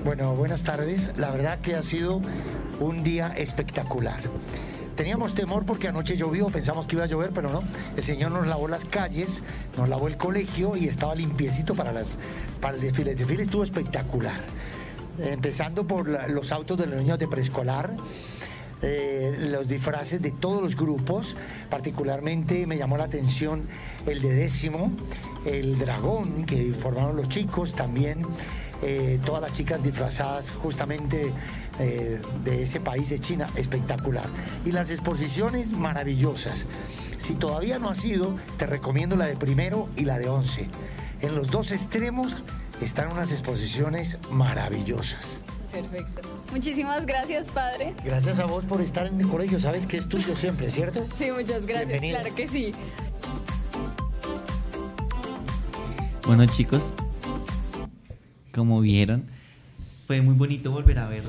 [0.02, 1.10] Bueno, buenas tardes.
[1.18, 2.22] La verdad que ha sido
[2.80, 4.20] un día espectacular.
[5.00, 7.62] Teníamos temor porque anoche llovió, pensamos que iba a llover, pero no.
[7.96, 9.42] El Señor nos lavó las calles,
[9.78, 12.18] nos lavó el colegio y estaba limpiecito para, las,
[12.60, 13.12] para el desfile.
[13.12, 14.38] El desfile estuvo espectacular.
[15.18, 17.94] Empezando por los autos de los niños de preescolar,
[18.82, 21.34] eh, los disfraces de todos los grupos,
[21.70, 23.68] particularmente me llamó la atención
[24.06, 24.92] el de décimo,
[25.46, 28.26] el dragón que formaron los chicos, también
[28.82, 31.32] eh, todas las chicas disfrazadas justamente
[31.78, 34.26] eh, de ese país de China, espectacular.
[34.64, 36.66] Y las exposiciones maravillosas.
[37.18, 40.68] Si todavía no has ido, te recomiendo la de primero y la de once.
[41.20, 42.42] En los dos extremos
[42.80, 45.42] están unas exposiciones maravillosas.
[45.70, 46.22] Perfecto.
[46.52, 47.94] Muchísimas gracias, padre.
[48.04, 51.06] Gracias a vos por estar en el colegio, sabes que es tuyo siempre, ¿cierto?
[51.14, 51.88] Sí, muchas gracias.
[51.88, 52.20] Bienvenido.
[52.20, 52.72] Claro que sí.
[56.26, 56.82] Bueno chicos,
[58.54, 59.24] como vieron,
[60.06, 61.22] fue muy bonito volver a ver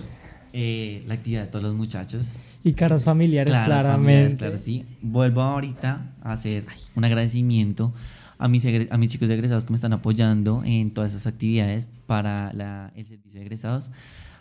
[0.54, 2.28] eh, la actividad de todos los muchachos.
[2.64, 4.12] Y caras familiares, Claro, claramente.
[4.12, 4.84] familiares, claro, sí.
[5.02, 6.66] Vuelvo ahorita a hacer
[6.96, 7.94] un agradecimiento
[8.38, 11.90] a mis, a mis chicos de egresados que me están apoyando en todas esas actividades
[12.08, 13.92] para la- el servicio de egresados.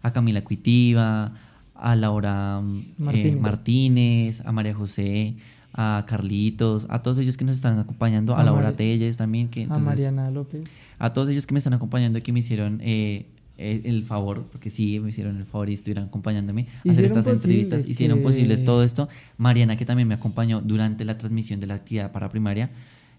[0.03, 1.33] A Camila Cuitiva,
[1.75, 3.41] a Laura mm, eh, Martínez.
[3.41, 5.35] Martínez, a María José,
[5.75, 9.49] a Carlitos, a todos ellos que nos están acompañando, a, A Laura Mari- Telles también.
[9.49, 10.63] Que, A entonces, Mariana López.
[11.01, 13.27] A todos ellos que me están acompañando que me hicieron eh,
[13.59, 17.19] eh, el favor, porque sí, me hicieron el favor y estuvieron acompañándome a hacer Hicieron
[17.19, 19.09] estas entrevistas, hicieron que- posibles todo esto.
[19.37, 22.71] Mariana, que también me acompañó durante la transmisión de la actividad para primaria,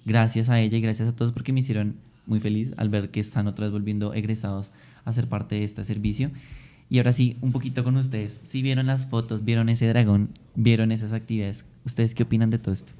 [0.05, 3.19] gracias a ella y gracias a todos porque me hicieron muy feliz al ver que
[3.19, 4.71] están otra vez volviendo egresados
[5.05, 6.31] a ser parte de este servicio.
[6.89, 8.39] Y ahora sí, un poquito con ustedes.
[8.43, 12.73] Si vieron las fotos, vieron ese dragón, vieron esas actividades, ¿ustedes qué opinan de todo
[12.73, 12.91] esto?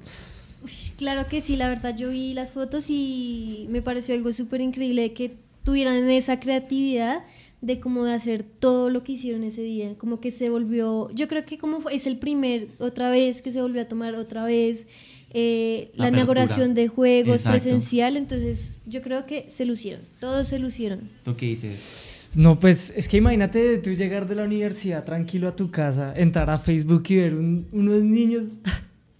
[0.96, 5.12] Claro que sí, la verdad yo vi las fotos y me pareció algo súper increíble
[5.12, 5.32] que
[5.64, 7.24] tuvieran esa creatividad
[7.60, 11.28] de como de hacer todo lo que hicieron ese día, como que se volvió, yo
[11.28, 14.44] creo que como fue- es el primer, otra vez que se volvió a tomar otra
[14.44, 14.86] vez
[15.34, 17.60] eh, La la, inauguración de juegos Exacto.
[17.60, 21.08] presencial, entonces yo creo que se lucieron, todos se lucieron.
[21.24, 22.28] ¿Tú qué dices?
[22.34, 26.50] No, pues es que imagínate tú llegar de la universidad tranquilo a tu casa, entrar
[26.50, 28.44] a Facebook y ver un- unos niños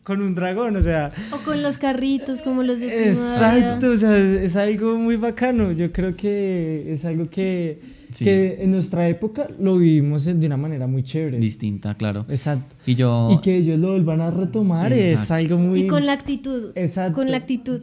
[0.05, 3.13] con un dragón, o sea, O con los carritos como los de primaria.
[3.13, 5.73] exacto, o sea, es, es algo muy bacano.
[5.73, 7.81] Yo creo que es algo que,
[8.13, 8.25] Sí.
[8.25, 11.39] que en nuestra época lo vivimos de una manera muy chévere.
[11.39, 12.27] Distinta, claro.
[12.29, 12.75] Exacto.
[12.85, 13.31] Y yo...
[13.33, 15.35] Y que ellos lo vuelvan a retomar es Exacto.
[15.35, 15.81] algo muy...
[15.81, 17.15] Y con la actitud, Exacto.
[17.15, 17.81] con la actitud.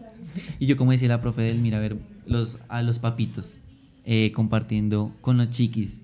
[0.59, 1.95] Y yo, como decía la profe del mira, a ver,
[2.27, 3.57] los, a los papitos
[4.05, 5.95] eh, compartiendo con los chiquis.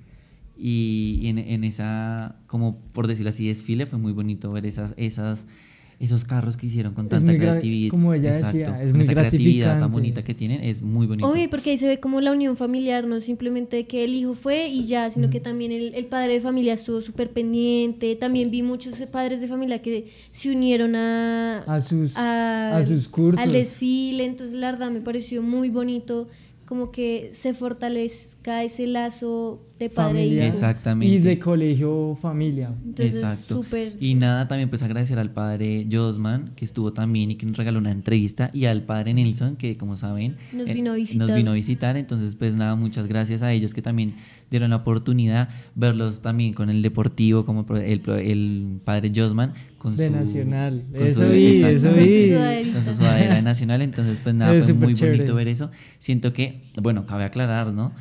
[0.58, 4.94] Y, y en, en esa, como por decirlo así, desfile, fue muy bonito ver esas,
[4.98, 5.46] esas,
[6.00, 7.90] esos carros que hicieron con Es tanta creatividad.
[7.90, 11.08] como ella Exacto, decía, es con muy esa creatividad tan bonita que tienen, es muy
[11.08, 11.30] bonito.
[11.30, 14.68] Obvio, porque ahí se ve como la unión familiar, no simplemente que el hijo fue
[14.68, 18.16] y ya, sino que también el, el padre de familia estuvo súper pendiente.
[18.16, 23.44] También vi muchos padres de familia que se unieron a, A sus- a sus cursos.
[23.44, 26.28] Al desfile, entonces la verdad me pareció muy bonito,
[26.66, 30.44] como que se fortalezca ese lazo de padre e Familia.
[30.46, 30.54] hijo.
[30.56, 31.14] Exactamente.
[31.14, 32.74] Y de colegio familia.
[32.84, 33.56] Entonces, Exacto.
[33.58, 37.58] súper- Y nada, también pues agradecer al padre Josman, que estuvo también y que nos
[37.58, 41.28] regaló una entrevista, y al padre Nelson, que como saben, Nos eh, vino a visitar.
[41.28, 44.16] Nos vino a visitar, entonces pues nada, muchas gracias a ellos que también
[44.50, 49.54] dieron la oportunidad verlos también con el deportivo, como pro- el, pro- el padre Josman,
[49.86, 50.14] con De su...
[50.14, 50.84] Nacional.
[50.92, 52.72] con Eso su- vi, exacto, eso con su vi.
[52.74, 55.18] Con su sudadera de Nacional, entonces pues nada, Es fue muy chévere.
[55.18, 55.70] bonito ver eso.
[56.00, 57.92] Siento que, bueno, cabe aclarar, ¿no?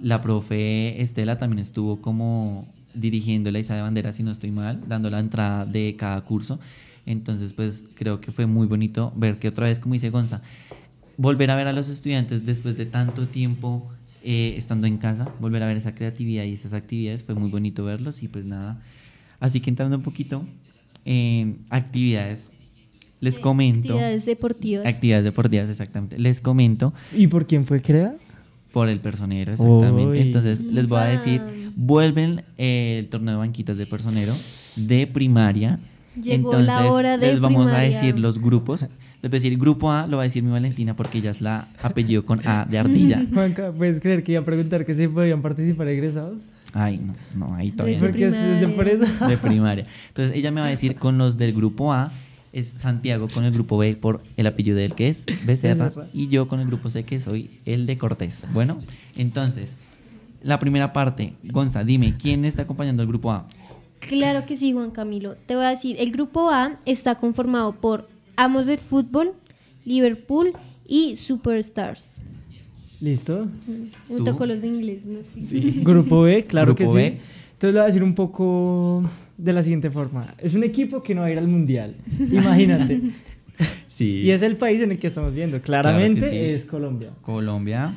[0.00, 4.80] La profe Estela también estuvo como dirigiendo la Isa de Bandera, si no estoy mal,
[4.88, 6.58] dando la entrada de cada curso.
[7.06, 10.40] Entonces, pues creo que fue muy bonito ver que otra vez, como dice Gonza,
[11.18, 13.90] volver a ver a los estudiantes después de tanto tiempo
[14.22, 17.84] eh, estando en casa, volver a ver esa creatividad y esas actividades, fue muy bonito
[17.84, 18.80] verlos y pues nada.
[19.38, 20.46] Así que entrando un poquito
[21.04, 22.50] en actividades,
[23.20, 23.94] les comento.
[23.94, 24.86] Actividades deportivas.
[24.86, 26.18] Actividades deportivas, exactamente.
[26.18, 28.16] Les comento ¿Y por quién fue creada?
[28.72, 30.20] por el personero, exactamente.
[30.20, 31.40] Entonces, les voy a decir,
[31.76, 34.32] vuelven eh, el torneo de banquitas de personero
[34.76, 35.78] de primaria.
[36.16, 38.82] Llegó Entonces, la hora de les vamos a decir los grupos.
[39.22, 41.40] Les voy a decir, grupo A lo va a decir mi Valentina porque ella es
[41.40, 43.24] la apellido con A de ardilla.
[43.32, 46.42] Juanca, ¿puedes creer que iba a preguntar que si podían participar egresados?
[46.74, 48.06] Ay, no, no, ahí todavía no.
[48.06, 49.26] Porque es es de presa.
[49.28, 49.86] de primaria.
[50.08, 52.12] Entonces ella me va a decir con los del grupo A
[52.52, 56.06] es Santiago con el grupo B por el apellido del que es Becerra Becerra.
[56.12, 58.44] y yo con el grupo C que soy el de Cortés.
[58.52, 58.80] Bueno,
[59.16, 59.74] entonces
[60.44, 63.48] la primera parte, Gonza, dime, ¿quién está acompañando al grupo A?
[63.98, 65.36] Claro que sí, Juan Camilo.
[65.46, 69.32] Te voy a decir, el grupo A está conformado por Amos del Fútbol,
[69.84, 70.52] Liverpool
[70.86, 72.20] y Superstars.
[73.00, 73.46] ¿Listo?
[74.08, 74.24] Me ¿Tú?
[74.24, 75.60] tocó los de inglés, no sé.
[75.82, 77.02] Grupo B, claro que Grupo sí.
[77.02, 77.06] B.
[77.52, 80.34] Entonces le voy a decir un poco de la siguiente forma.
[80.38, 81.94] Es un equipo que no va a ir al mundial.
[82.30, 83.00] Imagínate.
[83.88, 84.20] Sí.
[84.22, 85.60] Y es el país en el que estamos viendo.
[85.60, 86.50] Claramente Claro que sí.
[86.52, 87.10] es Colombia.
[87.22, 87.94] Colombia,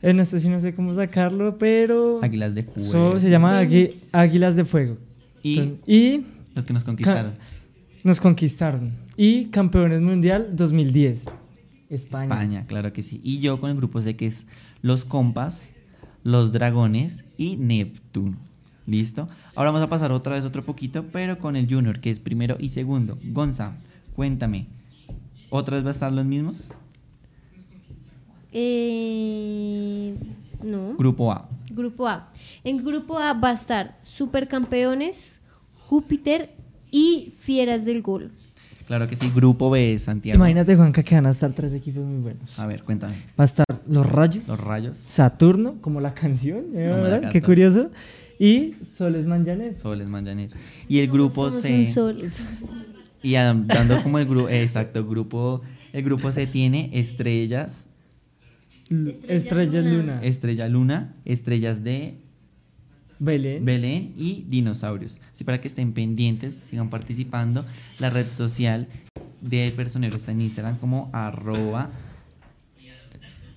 [0.00, 2.20] En este sí no sé cómo sacarlo, pero.
[2.22, 3.18] Águilas de So- Fuego.
[3.18, 3.58] se llama
[4.12, 4.96] Águilas de Fuego.
[5.42, 6.20] Y Entonces- y
[6.54, 7.32] los que nos conquistaron.
[8.04, 8.92] Nos conquistaron.
[9.16, 11.24] Y campeones mundial 2010.
[11.94, 12.24] España.
[12.24, 13.20] España, claro que sí.
[13.22, 14.46] Y yo con el grupo C que es
[14.80, 15.68] los compas,
[16.24, 18.36] los dragones y Neptuno.
[18.86, 19.28] ¿Listo?
[19.54, 22.56] Ahora vamos a pasar otra vez otro poquito, pero con el Junior, que es primero
[22.58, 23.18] y segundo.
[23.22, 23.76] Gonza,
[24.16, 24.66] cuéntame.
[25.50, 26.64] ¿Otra vez va a estar los mismos?
[28.52, 30.14] Eh,
[30.62, 30.94] no.
[30.94, 31.48] Grupo A.
[31.70, 32.28] Grupo A.
[32.64, 35.40] En grupo A va a estar Supercampeones,
[35.88, 36.54] Júpiter
[36.90, 38.32] y Fieras del Gol.
[38.86, 39.30] Claro que sí.
[39.34, 40.36] Grupo B, Santiago.
[40.36, 42.58] Imagínate, Juanca, que van a estar tres equipos muy buenos.
[42.58, 43.14] A ver, cuéntame.
[43.38, 44.46] Va a estar los Rayos.
[44.48, 44.98] Los Rayos.
[45.06, 46.66] Saturno, como la canción.
[46.74, 46.86] ¿eh?
[46.88, 47.30] ¿verdad?
[47.30, 47.90] Qué curioso.
[48.38, 49.78] Y Soles Manjanet.
[49.78, 50.52] Soles Manjanet.
[50.88, 51.72] Y el grupo C.
[51.74, 52.22] un sol.
[53.22, 55.62] Y dando como el grupo, exacto, grupo,
[55.92, 57.86] el grupo C tiene estrellas,
[59.28, 60.20] Estrellas Luna.
[60.22, 62.16] estrella luna, estrellas de
[63.24, 63.64] Belén.
[63.64, 65.18] Belén y dinosaurios.
[65.32, 67.64] Así para que estén pendientes, sigan participando.
[68.00, 68.88] La red social
[69.40, 71.90] del personero está en Instagram como arroba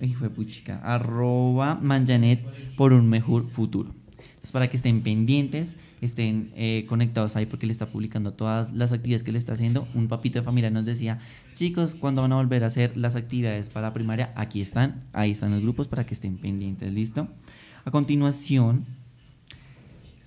[0.00, 2.44] hijo puchica, arroba manjanet
[2.76, 3.92] por un mejor futuro.
[4.18, 8.92] Entonces para que estén pendientes, estén eh, conectados ahí porque le está publicando todas las
[8.92, 9.88] actividades que le está haciendo.
[9.94, 11.18] Un papito de familia nos decía,
[11.54, 14.32] chicos, ¿cuándo van a volver a hacer las actividades para primaria?
[14.36, 17.26] Aquí están, ahí están los grupos para que estén pendientes, ¿listo?
[17.84, 18.86] A continuación,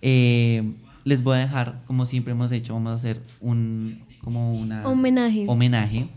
[0.01, 0.73] eh,
[1.03, 5.45] les voy a dejar, como siempre hemos hecho, vamos a hacer un como una Homenaje.
[5.47, 6.09] homenaje.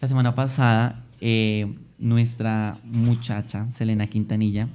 [0.00, 4.68] La semana pasada, eh, nuestra muchacha, Selena Quintanilla,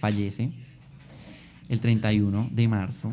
[0.00, 0.50] fallece
[1.68, 3.12] el 31 de marzo.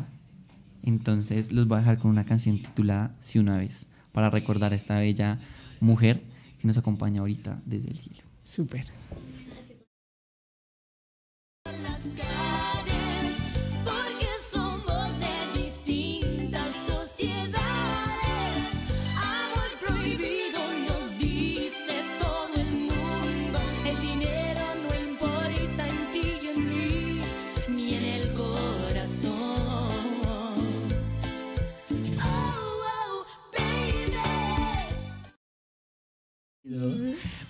[0.82, 4.76] Entonces, los voy a dejar con una canción titulada Si una vez, para recordar a
[4.76, 5.38] esta bella
[5.80, 6.22] mujer
[6.60, 8.22] que nos acompaña ahorita desde el cielo.
[8.42, 8.86] Súper.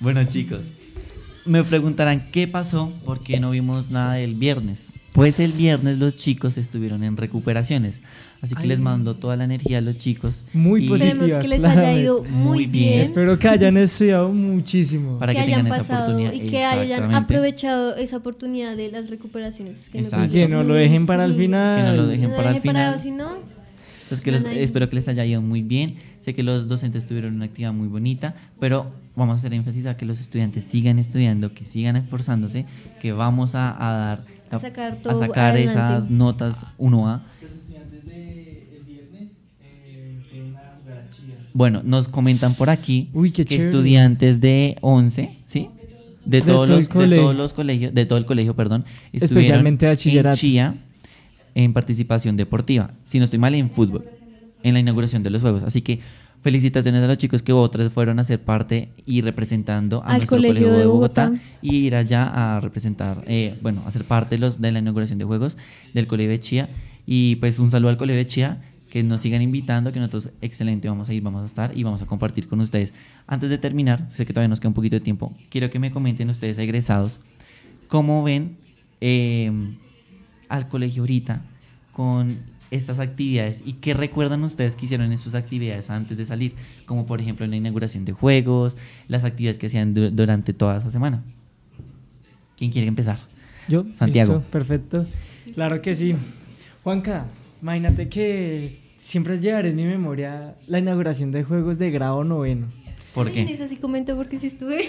[0.01, 0.61] Bueno, chicos,
[1.45, 4.81] me preguntarán qué pasó, por qué no vimos nada del viernes.
[5.13, 8.01] Pues el viernes los chicos estuvieron en recuperaciones,
[8.41, 8.69] así que Ay.
[8.69, 10.45] les mando toda la energía a los chicos.
[10.53, 11.13] Muy y- positiva.
[11.15, 12.03] Esperemos que les haya claramente.
[12.03, 13.01] ido muy bien.
[13.01, 15.19] Espero que hayan estudiado muchísimo.
[15.19, 16.33] Para que, que hayan tengan esa pasado oportunidad.
[16.47, 19.89] y que hayan aprovechado esa oportunidad de las recuperaciones.
[19.89, 20.19] Que Exacto.
[20.27, 21.77] gustó Que no lo dejen para el final.
[21.77, 23.01] Que no lo dejen No para el dejen final.
[23.03, 23.39] si no,
[24.09, 24.59] Entonces, que los- Van ahí.
[24.61, 25.97] espero que les haya ido muy bien.
[26.23, 29.97] Sé que los docentes tuvieron una actividad muy bonita, pero vamos a hacer énfasis a
[29.97, 32.65] que los estudiantes sigan estudiando, que sigan esforzándose,
[33.01, 35.73] que vamos a, a dar a sacar a todo sacar adelante.
[35.73, 37.21] esas notas 1A.
[37.43, 41.35] Los estudiantes del viernes eh, fueron a jugar a Chía.
[41.53, 43.69] Bueno, nos comentan por aquí Uy, que chévere.
[43.69, 45.69] estudiantes de 11, ¿sí?
[46.25, 47.17] De De todos, todo el los, de colegio.
[47.23, 50.35] todos los colegios, de todo el colegio, perdón, estuvieron Especialmente bachillerato.
[50.35, 50.75] en Chía
[51.55, 52.91] en participación deportiva.
[53.05, 54.05] Si no estoy mal, en fútbol,
[54.63, 55.63] en la inauguración de los juegos.
[55.63, 56.01] Así que
[56.43, 60.37] felicitaciones a los chicos que otros fueron a ser parte y representando a Al nuestro
[60.39, 61.43] colegio colegio, de de Bogotá, Bogotá.
[61.63, 65.19] y ir allá a representar, eh, bueno, a ser parte de, los, de la inauguración
[65.19, 65.59] de juegos
[65.95, 66.69] del colegio de Chía.
[67.07, 70.89] Y pues un saludo al colegio de Chía, que nos sigan invitando, que nosotros excelente
[70.89, 72.93] vamos a ir, vamos a estar y vamos a compartir con ustedes.
[73.27, 75.91] Antes de terminar, sé que todavía nos queda un poquito de tiempo, quiero que me
[75.91, 77.21] comenten ustedes egresados
[77.89, 78.57] cómo ven
[79.01, 79.51] eh,
[80.49, 81.43] al colegio ahorita
[81.93, 82.37] con
[82.71, 87.07] estas actividades y qué recuerdan ustedes que hicieron en sus actividades antes de salir, como
[87.07, 88.77] por ejemplo en la inauguración de juegos,
[89.09, 91.23] las actividades que hacían du- durante toda esa semana.
[92.57, 93.19] ¿Quién quiere empezar?
[93.69, 94.35] Yo, Santiago.
[94.37, 95.07] listo, perfecto.
[95.55, 96.15] Claro que sí.
[96.85, 97.27] Juanca,
[97.63, 102.67] imagínate que siempre llevaré en mi memoria la inauguración de juegos de grado noveno.
[103.15, 104.89] ¿Por En esa sí comento porque sí estuve.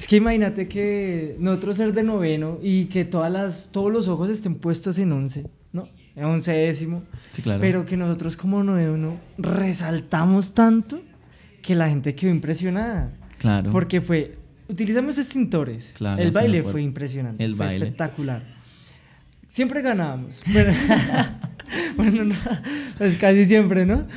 [0.00, 4.30] Es que imagínate que nosotros ser de noveno y que todas las, todos los ojos
[4.30, 5.44] estén puestos en once,
[5.74, 5.90] ¿no?
[6.16, 7.02] En once décimo.
[7.32, 7.60] Sí, claro.
[7.60, 11.02] Pero que nosotros como noveno resaltamos tanto
[11.60, 13.12] que la gente quedó impresionada.
[13.38, 13.68] Claro.
[13.68, 14.38] Porque fue,
[14.68, 15.92] utilizamos extintores.
[15.98, 17.44] Claro, el baile fue impresionante.
[17.44, 17.84] El fue baile.
[17.84, 18.42] espectacular.
[19.48, 20.42] Siempre ganábamos.
[21.96, 22.34] Bueno, no,
[22.98, 24.08] pues casi siempre, ¿no?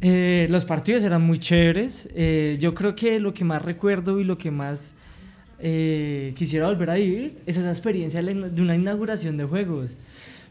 [0.00, 2.08] Eh, los partidos eran muy chéveres.
[2.14, 4.94] Eh, yo creo que lo que más recuerdo y lo que más
[5.62, 9.96] eh, quisiera volver a vivir es esa experiencia de una inauguración de juegos.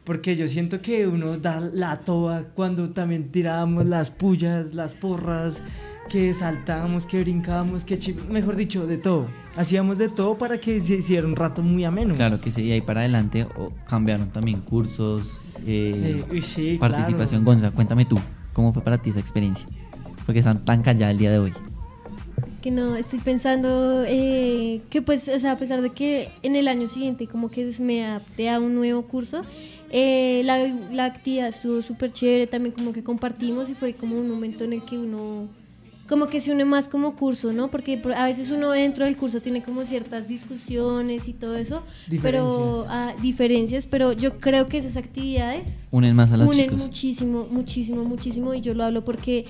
[0.03, 5.61] Porque yo siento que uno da la toa cuando también tirábamos las pullas, las porras,
[6.09, 7.99] que saltábamos, que brincábamos, que
[8.29, 9.27] mejor dicho, de todo.
[9.55, 12.15] Hacíamos de todo para que se hiciera un rato muy ameno.
[12.15, 15.21] Claro que sí, y ahí para adelante o cambiaron también cursos,
[15.67, 17.43] eh, Eh, sí, participación.
[17.43, 17.59] claro.
[17.59, 18.17] Gonza, cuéntame tú,
[18.53, 19.67] ¿cómo fue para ti esa experiencia?
[20.25, 21.53] Porque están tan calladas el día de hoy.
[22.59, 26.67] Que no, estoy pensando eh, que pues, o sea, a pesar de que en el
[26.67, 29.43] año siguiente como que me adapté a un nuevo curso,
[29.91, 30.57] eh, la,
[30.91, 34.73] la actividad estuvo súper chévere, también como que compartimos y fue como un momento en
[34.73, 35.47] el que uno
[36.07, 37.69] como que se une más como curso, ¿no?
[37.69, 41.83] Porque por- a veces uno dentro del curso tiene como ciertas discusiones y todo eso,
[42.23, 42.87] pero Diferencias.
[42.89, 46.79] ah, diferencias, pero yo creo que esas actividades Unen más a los unen chicos.
[46.81, 49.45] muchísimo, muchísimo, muchísimo y yo lo hablo porque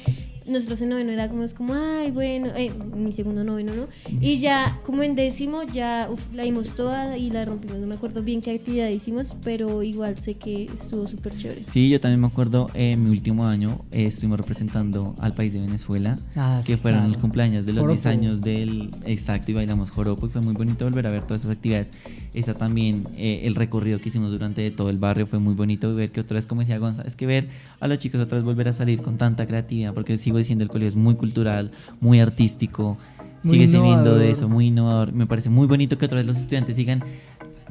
[0.47, 3.87] nosotros en noveno era como, es como ay, bueno, eh, mi segundo noveno, ¿no?
[4.21, 7.95] Y ya como en décimo ya uf, la dimos toda y la rompimos, no me
[7.95, 11.63] acuerdo bien qué actividad hicimos, pero igual sé que estuvo súper chévere.
[11.71, 15.53] Sí, yo también me acuerdo, eh, en mi último año eh, estuvimos representando al país
[15.53, 17.15] de Venezuela, Ah, que sí, fueron claro.
[17.15, 17.93] el cumpleaños de los Joropo.
[18.01, 21.41] 10 años del exacto y bailamos joropo y fue muy bonito volver a ver todas
[21.41, 21.89] esas actividades.
[22.33, 25.95] Esa también, eh, el recorrido que hicimos durante todo el barrio fue muy bonito y
[25.95, 28.45] ver que otra vez, como decía Gonza, es que ver a los chicos otra vez
[28.45, 32.19] volver a salir con tanta creatividad, porque sigo diciendo el colegio es muy cultural, muy
[32.19, 32.97] artístico,
[33.43, 35.13] Muy sigue siendo de eso, muy innovador.
[35.13, 37.03] Me parece muy bonito que otra vez los estudiantes sigan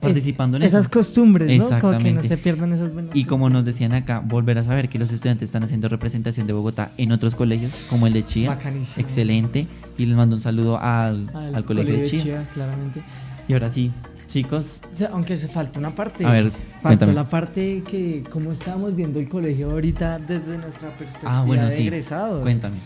[0.00, 0.90] participando en esas eso.
[0.90, 1.64] costumbres, ¿no?
[1.64, 2.28] Como que no Exactamente.
[2.28, 5.48] se pierdan esas buenas Y como nos decían acá, volver a saber que los estudiantes
[5.48, 8.50] están haciendo representación de Bogotá en otros colegios, como el de Chía.
[8.50, 9.04] Bacanísimo.
[9.04, 9.66] Excelente.
[9.96, 12.48] Y les mando un saludo al, al, colegio, de Chía.
[12.54, 13.02] claramente.
[13.48, 13.90] Y ahora sí,
[14.28, 14.66] chicos.
[14.92, 16.24] O sea, aunque se falta una parte.
[16.24, 16.50] A ver,
[16.82, 21.64] faltó la parte que, como estábamos viendo el colegio ahorita desde nuestra perspectiva Ah, bueno,
[21.66, 21.82] de sí.
[21.82, 22.42] egresados.
[22.42, 22.76] Cuéntame.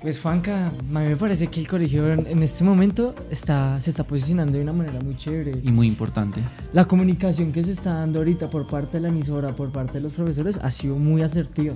[0.00, 4.04] Pues, Juanca, a mí me parece que el colegio en, este momento está, se está
[4.06, 5.58] posicionando de una manera muy chévere.
[5.64, 6.40] Y muy importante.
[6.72, 10.00] La comunicación que se está dando ahorita por parte de la emisora, por parte de
[10.02, 11.74] los profesores, ha sido muy asertiva.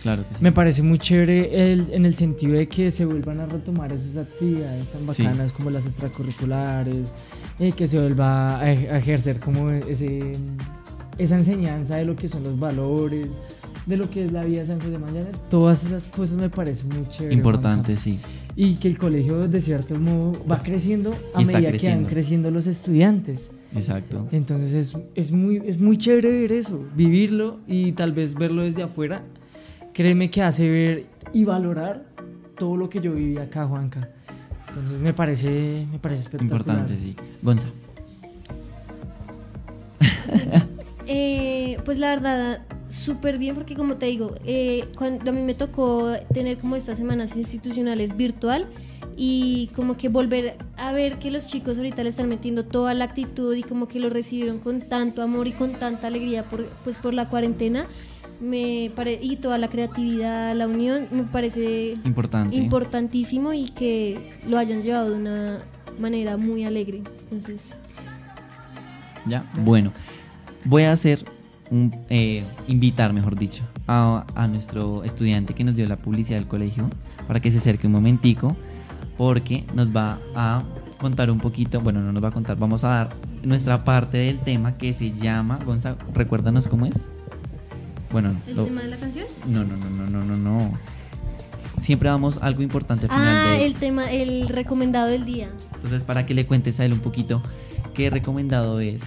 [0.00, 0.42] Claro que sí.
[0.44, 4.16] Me parece muy chévere el- en el sentido de que se vuelvan a retomar esas
[4.16, 5.22] actividades tan Sí.
[5.24, 7.08] bacanas como las extracurriculares,
[7.58, 10.32] eh, que se vuelva a, ej- a ejercer como ese,
[11.18, 13.26] esa enseñanza de lo que son los valores,
[13.86, 15.28] de lo que es la vida de San José Mañana.
[15.48, 17.36] Todas esas cosas me parecen muy chéveres.
[17.36, 18.20] Importante, sí.
[18.54, 22.08] Y que el colegio de cierto modo va creciendo a medida que van creciendo.
[22.08, 23.50] creciendo los estudiantes.
[23.74, 24.26] Exacto.
[24.32, 28.82] Entonces es, es, muy, es muy chévere ver eso, vivirlo y tal vez verlo desde
[28.82, 29.22] afuera.
[29.92, 32.06] Créeme que hace ver y valorar
[32.56, 34.10] todo lo que yo viví acá, Juanca.
[34.68, 36.60] Entonces me parece, me parece espectacular.
[36.60, 37.16] Importante, sí.
[37.42, 37.68] Gonza.
[41.10, 42.60] Eh, pues la verdad,
[42.90, 46.98] súper bien porque como te digo, eh, cuando a mí me tocó tener como estas
[46.98, 48.66] semanas institucionales virtual
[49.16, 53.04] y como que volver a ver que los chicos ahorita le están metiendo toda la
[53.04, 56.96] actitud y como que lo recibieron con tanto amor y con tanta alegría por, pues
[56.98, 57.86] por la cuarentena
[58.40, 62.56] me pare- y toda la creatividad, la unión, me parece Importante.
[62.56, 65.58] importantísimo y que lo hayan llevado de una
[66.00, 67.02] manera muy alegre.
[67.30, 67.62] Entonces,
[69.26, 69.44] ¿Ya?
[69.64, 69.92] Bueno,
[70.64, 71.24] voy a hacer
[71.70, 76.48] un, eh, invitar, mejor dicho, a, a nuestro estudiante que nos dio la publicidad del
[76.48, 76.88] colegio
[77.26, 78.56] para que se acerque un momentico
[79.18, 80.62] porque nos va a
[80.98, 83.08] contar un poquito, bueno, no nos va a contar, vamos a dar
[83.42, 86.94] nuestra parte del tema que se llama, Gonza, recuérdanos cómo es.
[88.10, 89.26] Bueno, ¿El lo- tema de la canción?
[89.46, 90.78] no, no, no, no, no, no, no.
[91.80, 95.48] Siempre damos algo importante al final Ah, de el tema, el recomendado del día.
[95.76, 97.42] entonces, para que le cuentes a él un poquito
[97.94, 99.00] qué recomendado es,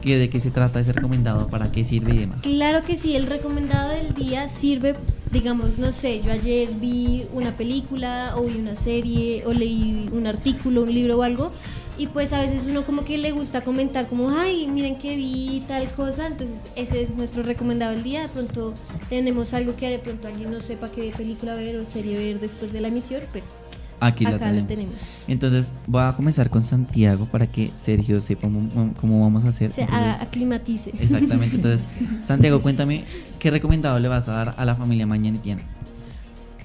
[0.00, 2.42] qué, de qué se trata ese recomendado, para qué sirve y demás.
[2.42, 4.94] Claro que sí, el recomendado del día sirve,
[5.30, 10.26] digamos, no sé, yo ayer vi una película o vi una serie o leí un
[10.26, 11.52] artículo, un libro o algo
[11.98, 15.62] y pues a veces uno como que le gusta comentar como, ay, miren que vi
[15.68, 18.72] tal cosa, entonces ese es nuestro recomendado del día, de pronto
[19.08, 22.72] tenemos algo que de pronto alguien no sepa qué película ver o serie ver después
[22.72, 23.44] de la emisión, pues
[24.00, 24.68] Aquí la acá la tenemos.
[24.68, 24.94] tenemos.
[25.26, 29.72] Entonces, voy a comenzar con Santiago para que Sergio sepa cómo, cómo vamos a hacer.
[29.72, 30.92] Se Entonces, a- aclimatice.
[31.00, 31.56] Exactamente.
[31.56, 31.80] Entonces,
[32.24, 33.02] Santiago, cuéntame
[33.40, 35.62] qué recomendado le vas a dar a la familia mañanetiana.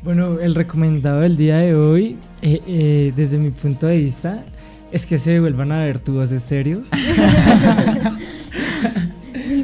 [0.03, 4.43] Bueno, el recomendado del día de hoy, eh, eh, desde mi punto de vista,
[4.93, 6.83] es que se vuelvan a ver tu voz estéreo.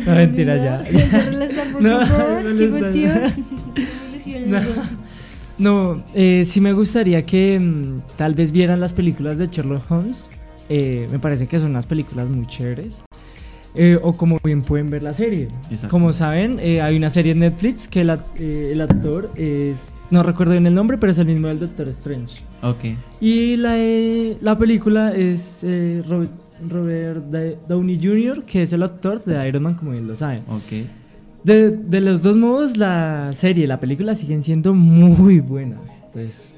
[0.05, 0.83] no, mentira, ya.
[5.59, 10.29] No, eh, sí me gustaría que mm, tal vez vieran las películas de Sherlock Holmes.
[10.69, 13.01] Eh, me parece que son unas películas muy chéveres.
[13.75, 15.49] Eh, o como bien pueden ver la serie.
[15.69, 15.89] Exacto.
[15.89, 19.91] Como saben, eh, hay una serie en Netflix que eh, el actor es...
[20.09, 22.41] No recuerdo bien el nombre, pero es el mismo del Doctor Strange.
[22.61, 22.97] Ok.
[23.21, 26.31] Y la, eh, la película es eh, Robert,
[26.67, 27.25] Robert
[27.67, 30.43] Downey Jr., que es el actor de Iron Man, como bien lo saben.
[30.49, 30.87] Ok.
[31.43, 35.79] De, de los dos modos, la serie y la película siguen siendo muy buenas.
[36.05, 36.53] Entonces,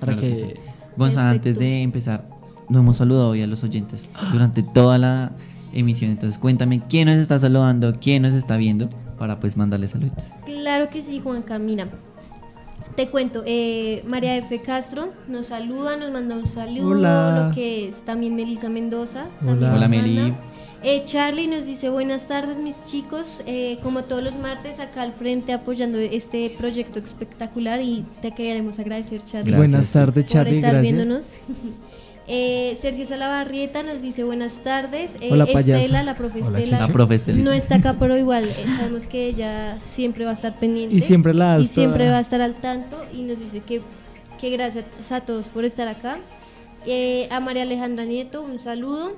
[0.00, 0.36] para Claro que que...
[0.54, 0.60] sí.
[0.96, 2.28] Gonza, antes de empezar,
[2.68, 5.32] no hemos saludado hoy a los oyentes durante toda la
[5.72, 6.10] emisión.
[6.10, 10.18] Entonces, cuéntame quién nos está saludando, quién nos está viendo, para pues mandarle saludos.
[10.44, 11.58] Claro que sí, Juanca.
[11.60, 11.88] Mira,
[12.98, 13.44] te cuento.
[13.46, 14.60] eh, María F.
[14.60, 16.88] Castro nos saluda, nos manda un saludo.
[16.88, 17.46] Hola.
[17.48, 19.26] Lo que es también Melissa Mendoza.
[19.40, 19.50] Hola.
[19.70, 20.34] también Hola, nos Meli.
[20.82, 25.12] Eh, Charlie nos dice buenas tardes mis chicos, Eh, como todos los martes acá al
[25.12, 29.52] frente apoyando este proyecto espectacular y te queremos agradecer Charlie.
[29.52, 29.58] Gracias.
[29.58, 30.94] Buenas tardes, por Charlie, estar gracias.
[30.96, 31.26] viéndonos.
[32.30, 35.10] Eh, Sergio Salabarrieta nos dice buenas tardes.
[35.20, 35.44] Eh, Hola.
[35.44, 36.86] Estela, la profe Hola, Estela, Cheche.
[36.88, 37.44] La profe Estelita.
[37.44, 40.94] no está acá, pero igual eh, sabemos que ella siempre va a estar pendiente.
[40.94, 43.80] Y siempre la Y siempre va a estar al tanto y nos dice que,
[44.38, 46.18] que gracias a todos por estar acá.
[46.86, 49.12] Eh, a María Alejandra Nieto, un saludo.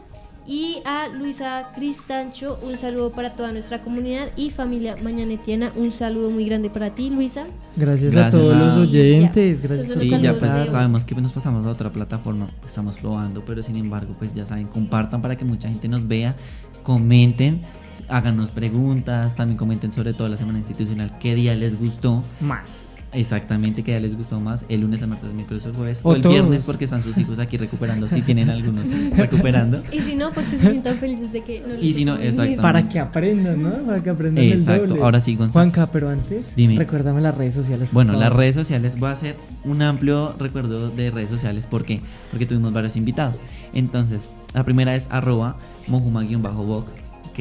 [0.46, 5.70] Y a Luisa Cristancho, un saludo para toda nuestra comunidad y familia mañanetiana.
[5.76, 7.44] Un saludo muy grande para ti, Luisa.
[7.76, 9.62] Gracias, a Gracias todos a- los oyentes.
[9.62, 9.68] Ya.
[9.68, 13.44] Gracias Sí, ya los pues de sabemos que nos pasamos a otra plataforma, estamos probando,
[13.44, 16.34] pero sin embargo, pues ya saben, compartan para que mucha gente nos vea,
[16.82, 17.60] comenten,
[18.08, 22.22] háganos preguntas, también comenten sobre todo la semana institucional, qué día les gustó.
[22.40, 22.89] Más.
[23.12, 26.00] Exactamente, qué día les gustó más, el lunes, el martes, el miércoles o el jueves,
[26.04, 26.34] o, O el todos.
[26.34, 28.86] viernes porque están sus hijos aquí recuperando, si tienen algunos
[29.16, 29.82] recuperando.
[29.92, 32.16] Y si no, pues que se sientan felices de que no les Y si no,
[32.16, 32.60] venir.
[32.60, 33.70] Para que aprendan, ¿no?
[33.84, 35.02] Para que aprendan Exacto, el doble.
[35.02, 35.52] ahora sí, Gonzalo.
[35.52, 36.76] Juanca, pero antes, Dime.
[36.76, 37.88] recuérdame las redes sociales.
[37.92, 38.24] Bueno, favor.
[38.28, 39.34] las redes sociales, voy a hacer
[39.64, 41.66] un amplio recuerdo de redes sociales.
[41.66, 42.00] ¿Por qué?
[42.30, 43.36] Porque tuvimos varios invitados.
[43.74, 44.20] Entonces,
[44.54, 45.56] la primera es arroba
[45.88, 46.86] mojuma-boc,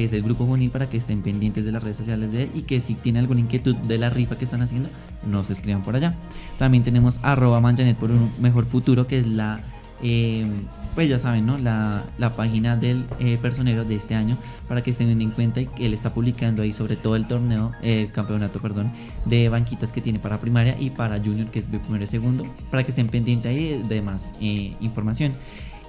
[0.00, 2.50] que es el grupo juvenil para que estén pendientes de las redes sociales de él
[2.54, 4.88] y que si tienen alguna inquietud de la rifa que están haciendo,
[5.26, 6.14] nos escriban por allá.
[6.58, 7.60] También tenemos arroba
[8.00, 9.60] por un mejor futuro, que es la...
[10.02, 10.46] eh,
[10.94, 11.58] pues ya saben, ¿no?
[11.58, 14.38] La, la página del eh, personero de este año
[14.68, 17.72] para que den en cuenta y que él está publicando ahí sobre todo el torneo,
[17.82, 18.90] el campeonato, perdón,
[19.26, 22.84] de banquitas que tiene para primaria y para junior, que es primero y segundo, para
[22.84, 25.32] que estén pendientes ahí de más eh, información.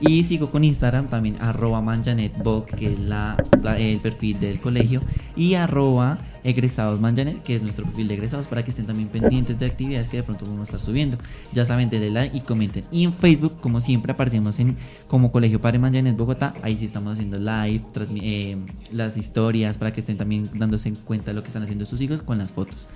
[0.02, 3.38] Y sigo con Instagram también, arroba manjanetboc, que es la,
[3.78, 5.02] el perfil del colegio,
[5.36, 9.60] y arroba egresados manjanet, que es nuestro perfil de egresados, para que estén también pendientes
[9.60, 11.20] de actividades que de pronto vamos a estar subiendo.
[11.54, 12.84] Ya saben, denle like y comenten.
[12.92, 14.76] Y en Facebook, como siempre, aparecemos en
[15.08, 16.56] como Colegio Padre Manjanet Bogotá.
[16.64, 17.84] Ahí sí estamos haciendo live,
[18.24, 18.58] eh,
[18.92, 22.24] las historias, para que estén también dándose en cuenta lo que están haciendo sus hijos
[22.24, 22.88] con las fotos.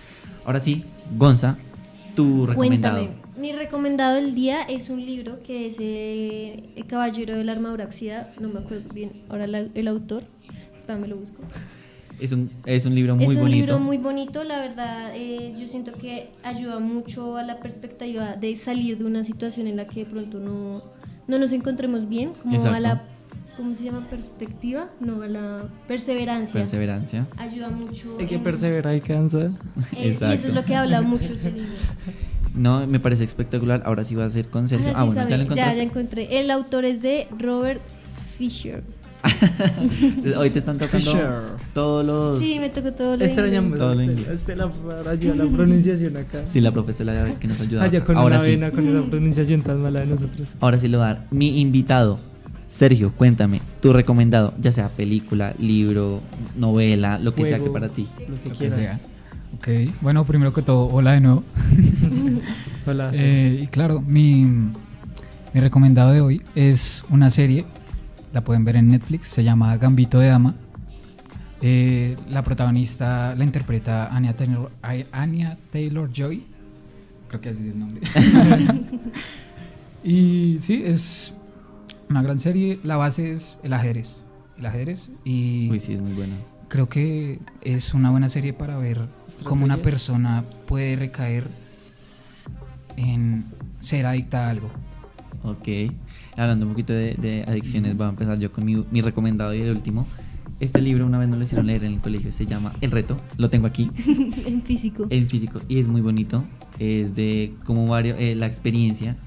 [0.43, 0.83] Ahora sí,
[1.17, 1.57] Gonza,
[2.15, 2.97] tu recomendado.
[2.99, 3.25] Cuéntame.
[3.39, 7.85] Mi recomendado del día es un libro que es eh, El Caballero de la Armadura
[7.85, 8.33] Oxida.
[8.39, 10.23] No me acuerdo bien ahora la- el autor.
[10.77, 11.41] Espera, me lo busco.
[12.19, 13.55] Es un, es un libro muy es un bonito.
[13.57, 15.11] libro muy bonito, la verdad.
[15.15, 19.75] eh, yo siento que ayuda mucho a la perspectiva de salir de una situación en
[19.75, 20.81] la que de pronto no,
[21.27, 23.03] no nos encontremos bien, como a la.
[23.57, 24.05] ¿Cómo se llama?
[24.09, 26.53] Perspectiva, no, la perseverancia.
[26.61, 27.25] Perseverancia.
[27.37, 28.19] Ayuda mucho.
[28.19, 29.39] El que en- persevera alcanza.
[29.39, 29.51] eh,
[30.03, 31.71] y eso es lo que habla mucho ese libro.
[32.53, 33.81] No, me parece espectacular.
[33.85, 34.87] Ahora sí va a ser con Sergio.
[34.89, 35.77] Ahora ah, sí bueno, sabe, ya lo ya, encontraste.
[35.77, 36.39] ya encontré.
[36.41, 37.81] El autor es de Robert
[38.37, 38.83] Fisher.
[40.37, 41.31] Hoy te están tocando Fisher.
[41.73, 42.39] todos los...
[42.39, 44.27] Sí, me tocó todo lo Extrañamos Todo lo a inglés.
[44.27, 46.43] Estela, Estela para ayudar a la pronunciación acá.
[46.49, 47.83] Sí, la profesora que nos ayuda.
[47.83, 48.51] Allá con Ahora una sí.
[48.51, 50.53] vena, con esa pronunciación tan mala de nosotros.
[50.59, 51.27] Ahora sí lo va a dar.
[51.31, 52.19] Mi invitado,
[52.75, 56.21] Sergio, cuéntame, tu recomendado, ya sea película, libro,
[56.57, 58.05] novela, lo que sea que para ti.
[58.27, 58.77] Lo que Lo que quieras.
[58.79, 58.99] sea.
[59.55, 59.67] Ok,
[60.01, 61.43] bueno, primero que todo, hola de nuevo.
[62.85, 63.11] Hola.
[63.13, 67.65] Eh, y claro, mi, mi recomendado de hoy es una serie,
[68.33, 70.55] la pueden ver en Netflix, se llama Gambito de Dama.
[71.61, 76.43] Eh, la protagonista la interpreta Anya Taylor, Ay- Anya Taylor Joy.
[77.29, 78.01] Creo que así es el nombre.
[80.03, 81.33] y sí, es
[82.09, 82.79] una gran serie.
[82.83, 84.25] La base es el ajedrez.
[84.57, 85.11] El ajedrez.
[85.23, 86.35] Y Uy, sí, es muy buena.
[86.69, 89.07] creo que es una buena serie para ver
[89.43, 91.47] cómo una persona puede recaer
[92.97, 93.45] en
[93.81, 94.69] ser adicta a algo.
[95.43, 95.67] Ok.
[96.37, 99.61] Hablando un poquito de, de adicciones, voy a empezar yo con mi, mi recomendado y
[99.61, 100.07] el último.
[100.59, 103.17] Este libro una vez me lo hicieron leer en el colegio, se llama El Reto,
[103.37, 103.91] lo tengo aquí,
[104.45, 105.05] en físico.
[105.09, 106.45] en físico, y es muy bonito.
[106.79, 109.17] Es de como varios, eh, la experiencia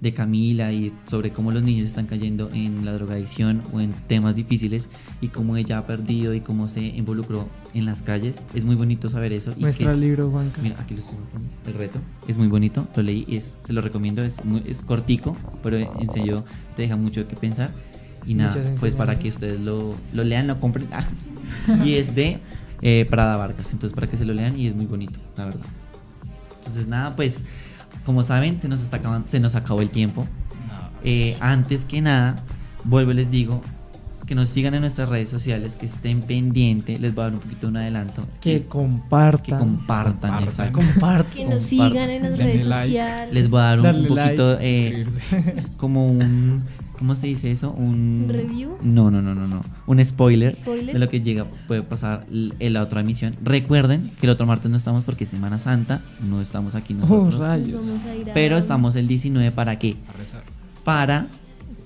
[0.00, 4.36] de Camila y sobre cómo los niños están cayendo en la drogadicción o en temas
[4.36, 4.88] difíciles
[5.20, 8.40] y cómo ella ha perdido y cómo se involucró en las calles.
[8.54, 9.52] Es muy bonito saber eso.
[9.56, 10.60] y Muestra el libro, Juanca.
[10.62, 11.48] Mira, aquí lo estoy mostrando.
[11.66, 14.22] El reto es muy bonito, lo leí es, se lo recomiendo.
[14.22, 16.44] Es, muy, es cortico, pero en serio
[16.76, 17.72] te deja mucho que pensar.
[18.26, 20.88] Y nada, pues para que ustedes lo, lo lean, lo compren.
[20.92, 21.06] Ah.
[21.84, 22.38] y es de
[22.82, 25.66] eh, Prada Vargas, entonces para que se lo lean y es muy bonito, la verdad.
[26.58, 27.42] Entonces nada, pues
[28.04, 30.26] como saben, se nos, está acabando, se nos acabó el tiempo.
[31.04, 32.42] Eh, antes que nada,
[32.84, 33.60] vuelvo y les digo
[34.28, 37.00] que nos sigan en nuestras redes sociales, que estén pendientes.
[37.00, 38.26] Les voy a dar un poquito de un adelanto.
[38.42, 39.42] Que compartan.
[39.42, 40.72] que compartan, Compartan.
[40.72, 41.32] Compartan.
[41.32, 41.68] Que nos Compartan.
[41.68, 42.86] sigan en las Denle redes like.
[42.86, 43.34] sociales.
[43.34, 45.06] Les voy a dar un, poquito, like, eh,
[45.78, 46.64] como un,
[46.98, 47.70] ¿cómo se dice eso?
[47.72, 48.76] Un ¿Un review?
[48.82, 49.60] No, no, no, no, no.
[49.86, 50.92] Un spoiler, ¿Spoiler?
[50.94, 53.36] de lo que llega, puede pasar en la otra emisión.
[53.42, 56.98] Recuerden que el otro martes no estamos porque es Semana Santa, no estamos aquí Oh,
[56.98, 57.38] nosotros.
[57.40, 57.94] rayos.
[57.94, 59.96] A- pero estamos el 19 para qué?
[60.84, 61.26] Para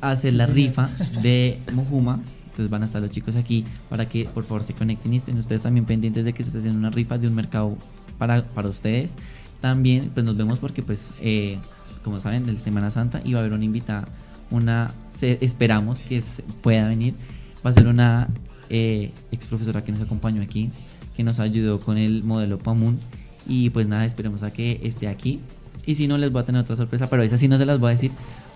[0.00, 0.90] hacer la rifa
[1.22, 2.20] de Mojuma.
[2.50, 5.38] Entonces van a estar los chicos aquí para que por favor se conecten y estén
[5.38, 7.76] ustedes también pendientes de que se esté haciendo una rifa de un mercado
[8.18, 9.14] para, para ustedes.
[9.62, 11.58] También pues nos vemos porque pues eh,
[12.04, 14.06] como saben del Semana Santa y va a haber una invitada,
[14.52, 17.14] una se- esperamos que se- pueda venir.
[17.64, 18.28] Va a ser una
[18.70, 20.70] eh, ex profesora que nos acompañó aquí,
[21.16, 22.98] que nos ayudó con el modelo Pamun.
[23.46, 25.40] Y pues nada, esperemos a que esté aquí.
[25.84, 27.78] Y si no, les voy a tener otra sorpresa, pero esa sí no se las
[27.80, 28.10] voy a decir.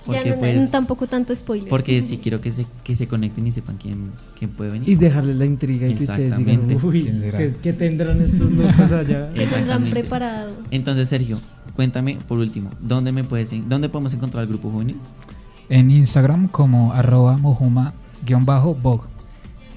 [0.08, 0.70] Ya Porque no, pues...
[0.70, 1.68] tampoco tanto spoiler.
[1.68, 4.88] Porque sí quiero que se, que se conecten y sepan quién, quién puede venir.
[4.88, 6.86] Y dejarle la intriga y que ustedes digan, Exactamente.
[6.86, 7.38] uy, ¿Quién será?
[7.38, 9.32] ¿qué, qué tendrán estos locos allá?
[9.34, 10.52] Que tendrán preparado.
[10.70, 11.40] Entonces, Sergio,
[11.74, 14.96] cuéntame por último, ¿dónde me puedes, dónde podemos encontrar el grupo juvenil?
[15.68, 19.06] En Instagram como arroba mojuma-bog.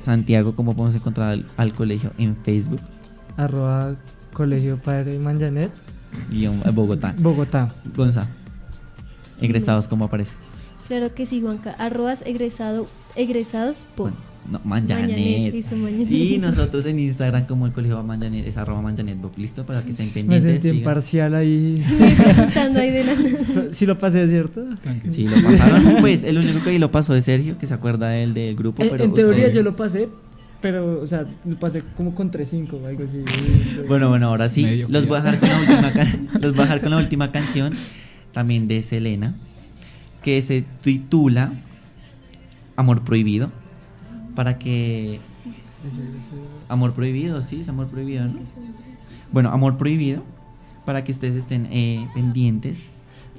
[0.04, 2.82] Santiago, ¿cómo podemos encontrar al, al colegio en Facebook?
[3.38, 3.96] Arroba
[4.34, 5.72] Colegio Padre Manjanet,
[6.30, 7.14] Guión, eh, Bogotá.
[7.20, 7.68] Bogotá.
[7.96, 8.28] Gonza.
[9.42, 10.36] Egresados, ¿cómo aparece?
[10.90, 11.72] Claro que sí, Juanca.
[11.80, 14.12] Arrobas egresado, egresados por.
[14.52, 15.72] No, Manjanet, Manjanet.
[15.74, 16.12] Manjanet.
[16.12, 19.38] Y nosotros en Instagram como el colegio Manjanet es arroba Manjanetbook.
[19.38, 19.64] ¿Listo?
[19.66, 20.42] Para que estén Me pendientes.
[20.44, 20.76] sentí sigan.
[20.78, 21.76] imparcial ahí.
[21.88, 21.94] Sí,
[22.24, 23.16] preguntando ahí de la.
[23.72, 24.66] Sí lo pasé, ¿cierto?
[25.12, 25.98] Sí, lo pasaron.
[26.02, 28.82] Pues el único que ahí lo pasó es Sergio, que se acuerda él del grupo.
[28.84, 30.10] En, pero en teoría ustedes- yo lo pasé,
[30.62, 33.20] pero, o sea, lo pasé como con 3-5 o algo así.
[33.88, 36.60] Bueno, bueno, ahora sí, Medio los voy, a dejar con la última can- los voy
[36.62, 37.74] a dejar con la última canción
[38.32, 39.36] también de Selena,
[40.24, 41.54] que se titula
[42.76, 43.52] Amor Prohibido,
[44.36, 45.20] para que...
[46.68, 48.34] Amor Prohibido, sí, es Amor Prohibido, ¿no?
[49.32, 50.24] Bueno, Amor Prohibido,
[50.86, 52.80] para que ustedes estén eh, pendientes.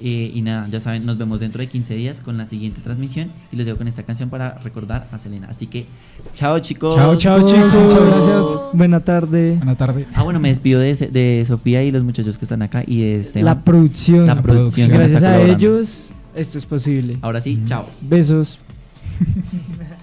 [0.02, 3.32] eh, y nada, ya saben, nos vemos dentro de 15 días con la siguiente transmisión
[3.52, 5.48] y les dejo con esta canción para recordar a Selena.
[5.50, 5.84] Así que,
[6.32, 6.94] chao chicos.
[6.96, 7.76] Chao, chao, chicos.
[7.76, 8.70] Muchas gracias.
[8.72, 9.56] Buena tarde.
[9.56, 10.06] Buena tarde.
[10.14, 13.20] Ah, bueno, me despido de, de Sofía y los muchachos que están acá y de
[13.20, 13.44] Esteban.
[13.44, 14.26] La producción.
[14.26, 14.86] La producción.
[14.86, 15.58] que me Gracias a colaborando.
[15.58, 17.18] ellos, esto es posible.
[17.22, 17.86] Ahora sí, chao.
[18.00, 18.58] Besos.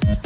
[0.00, 0.25] Podcast.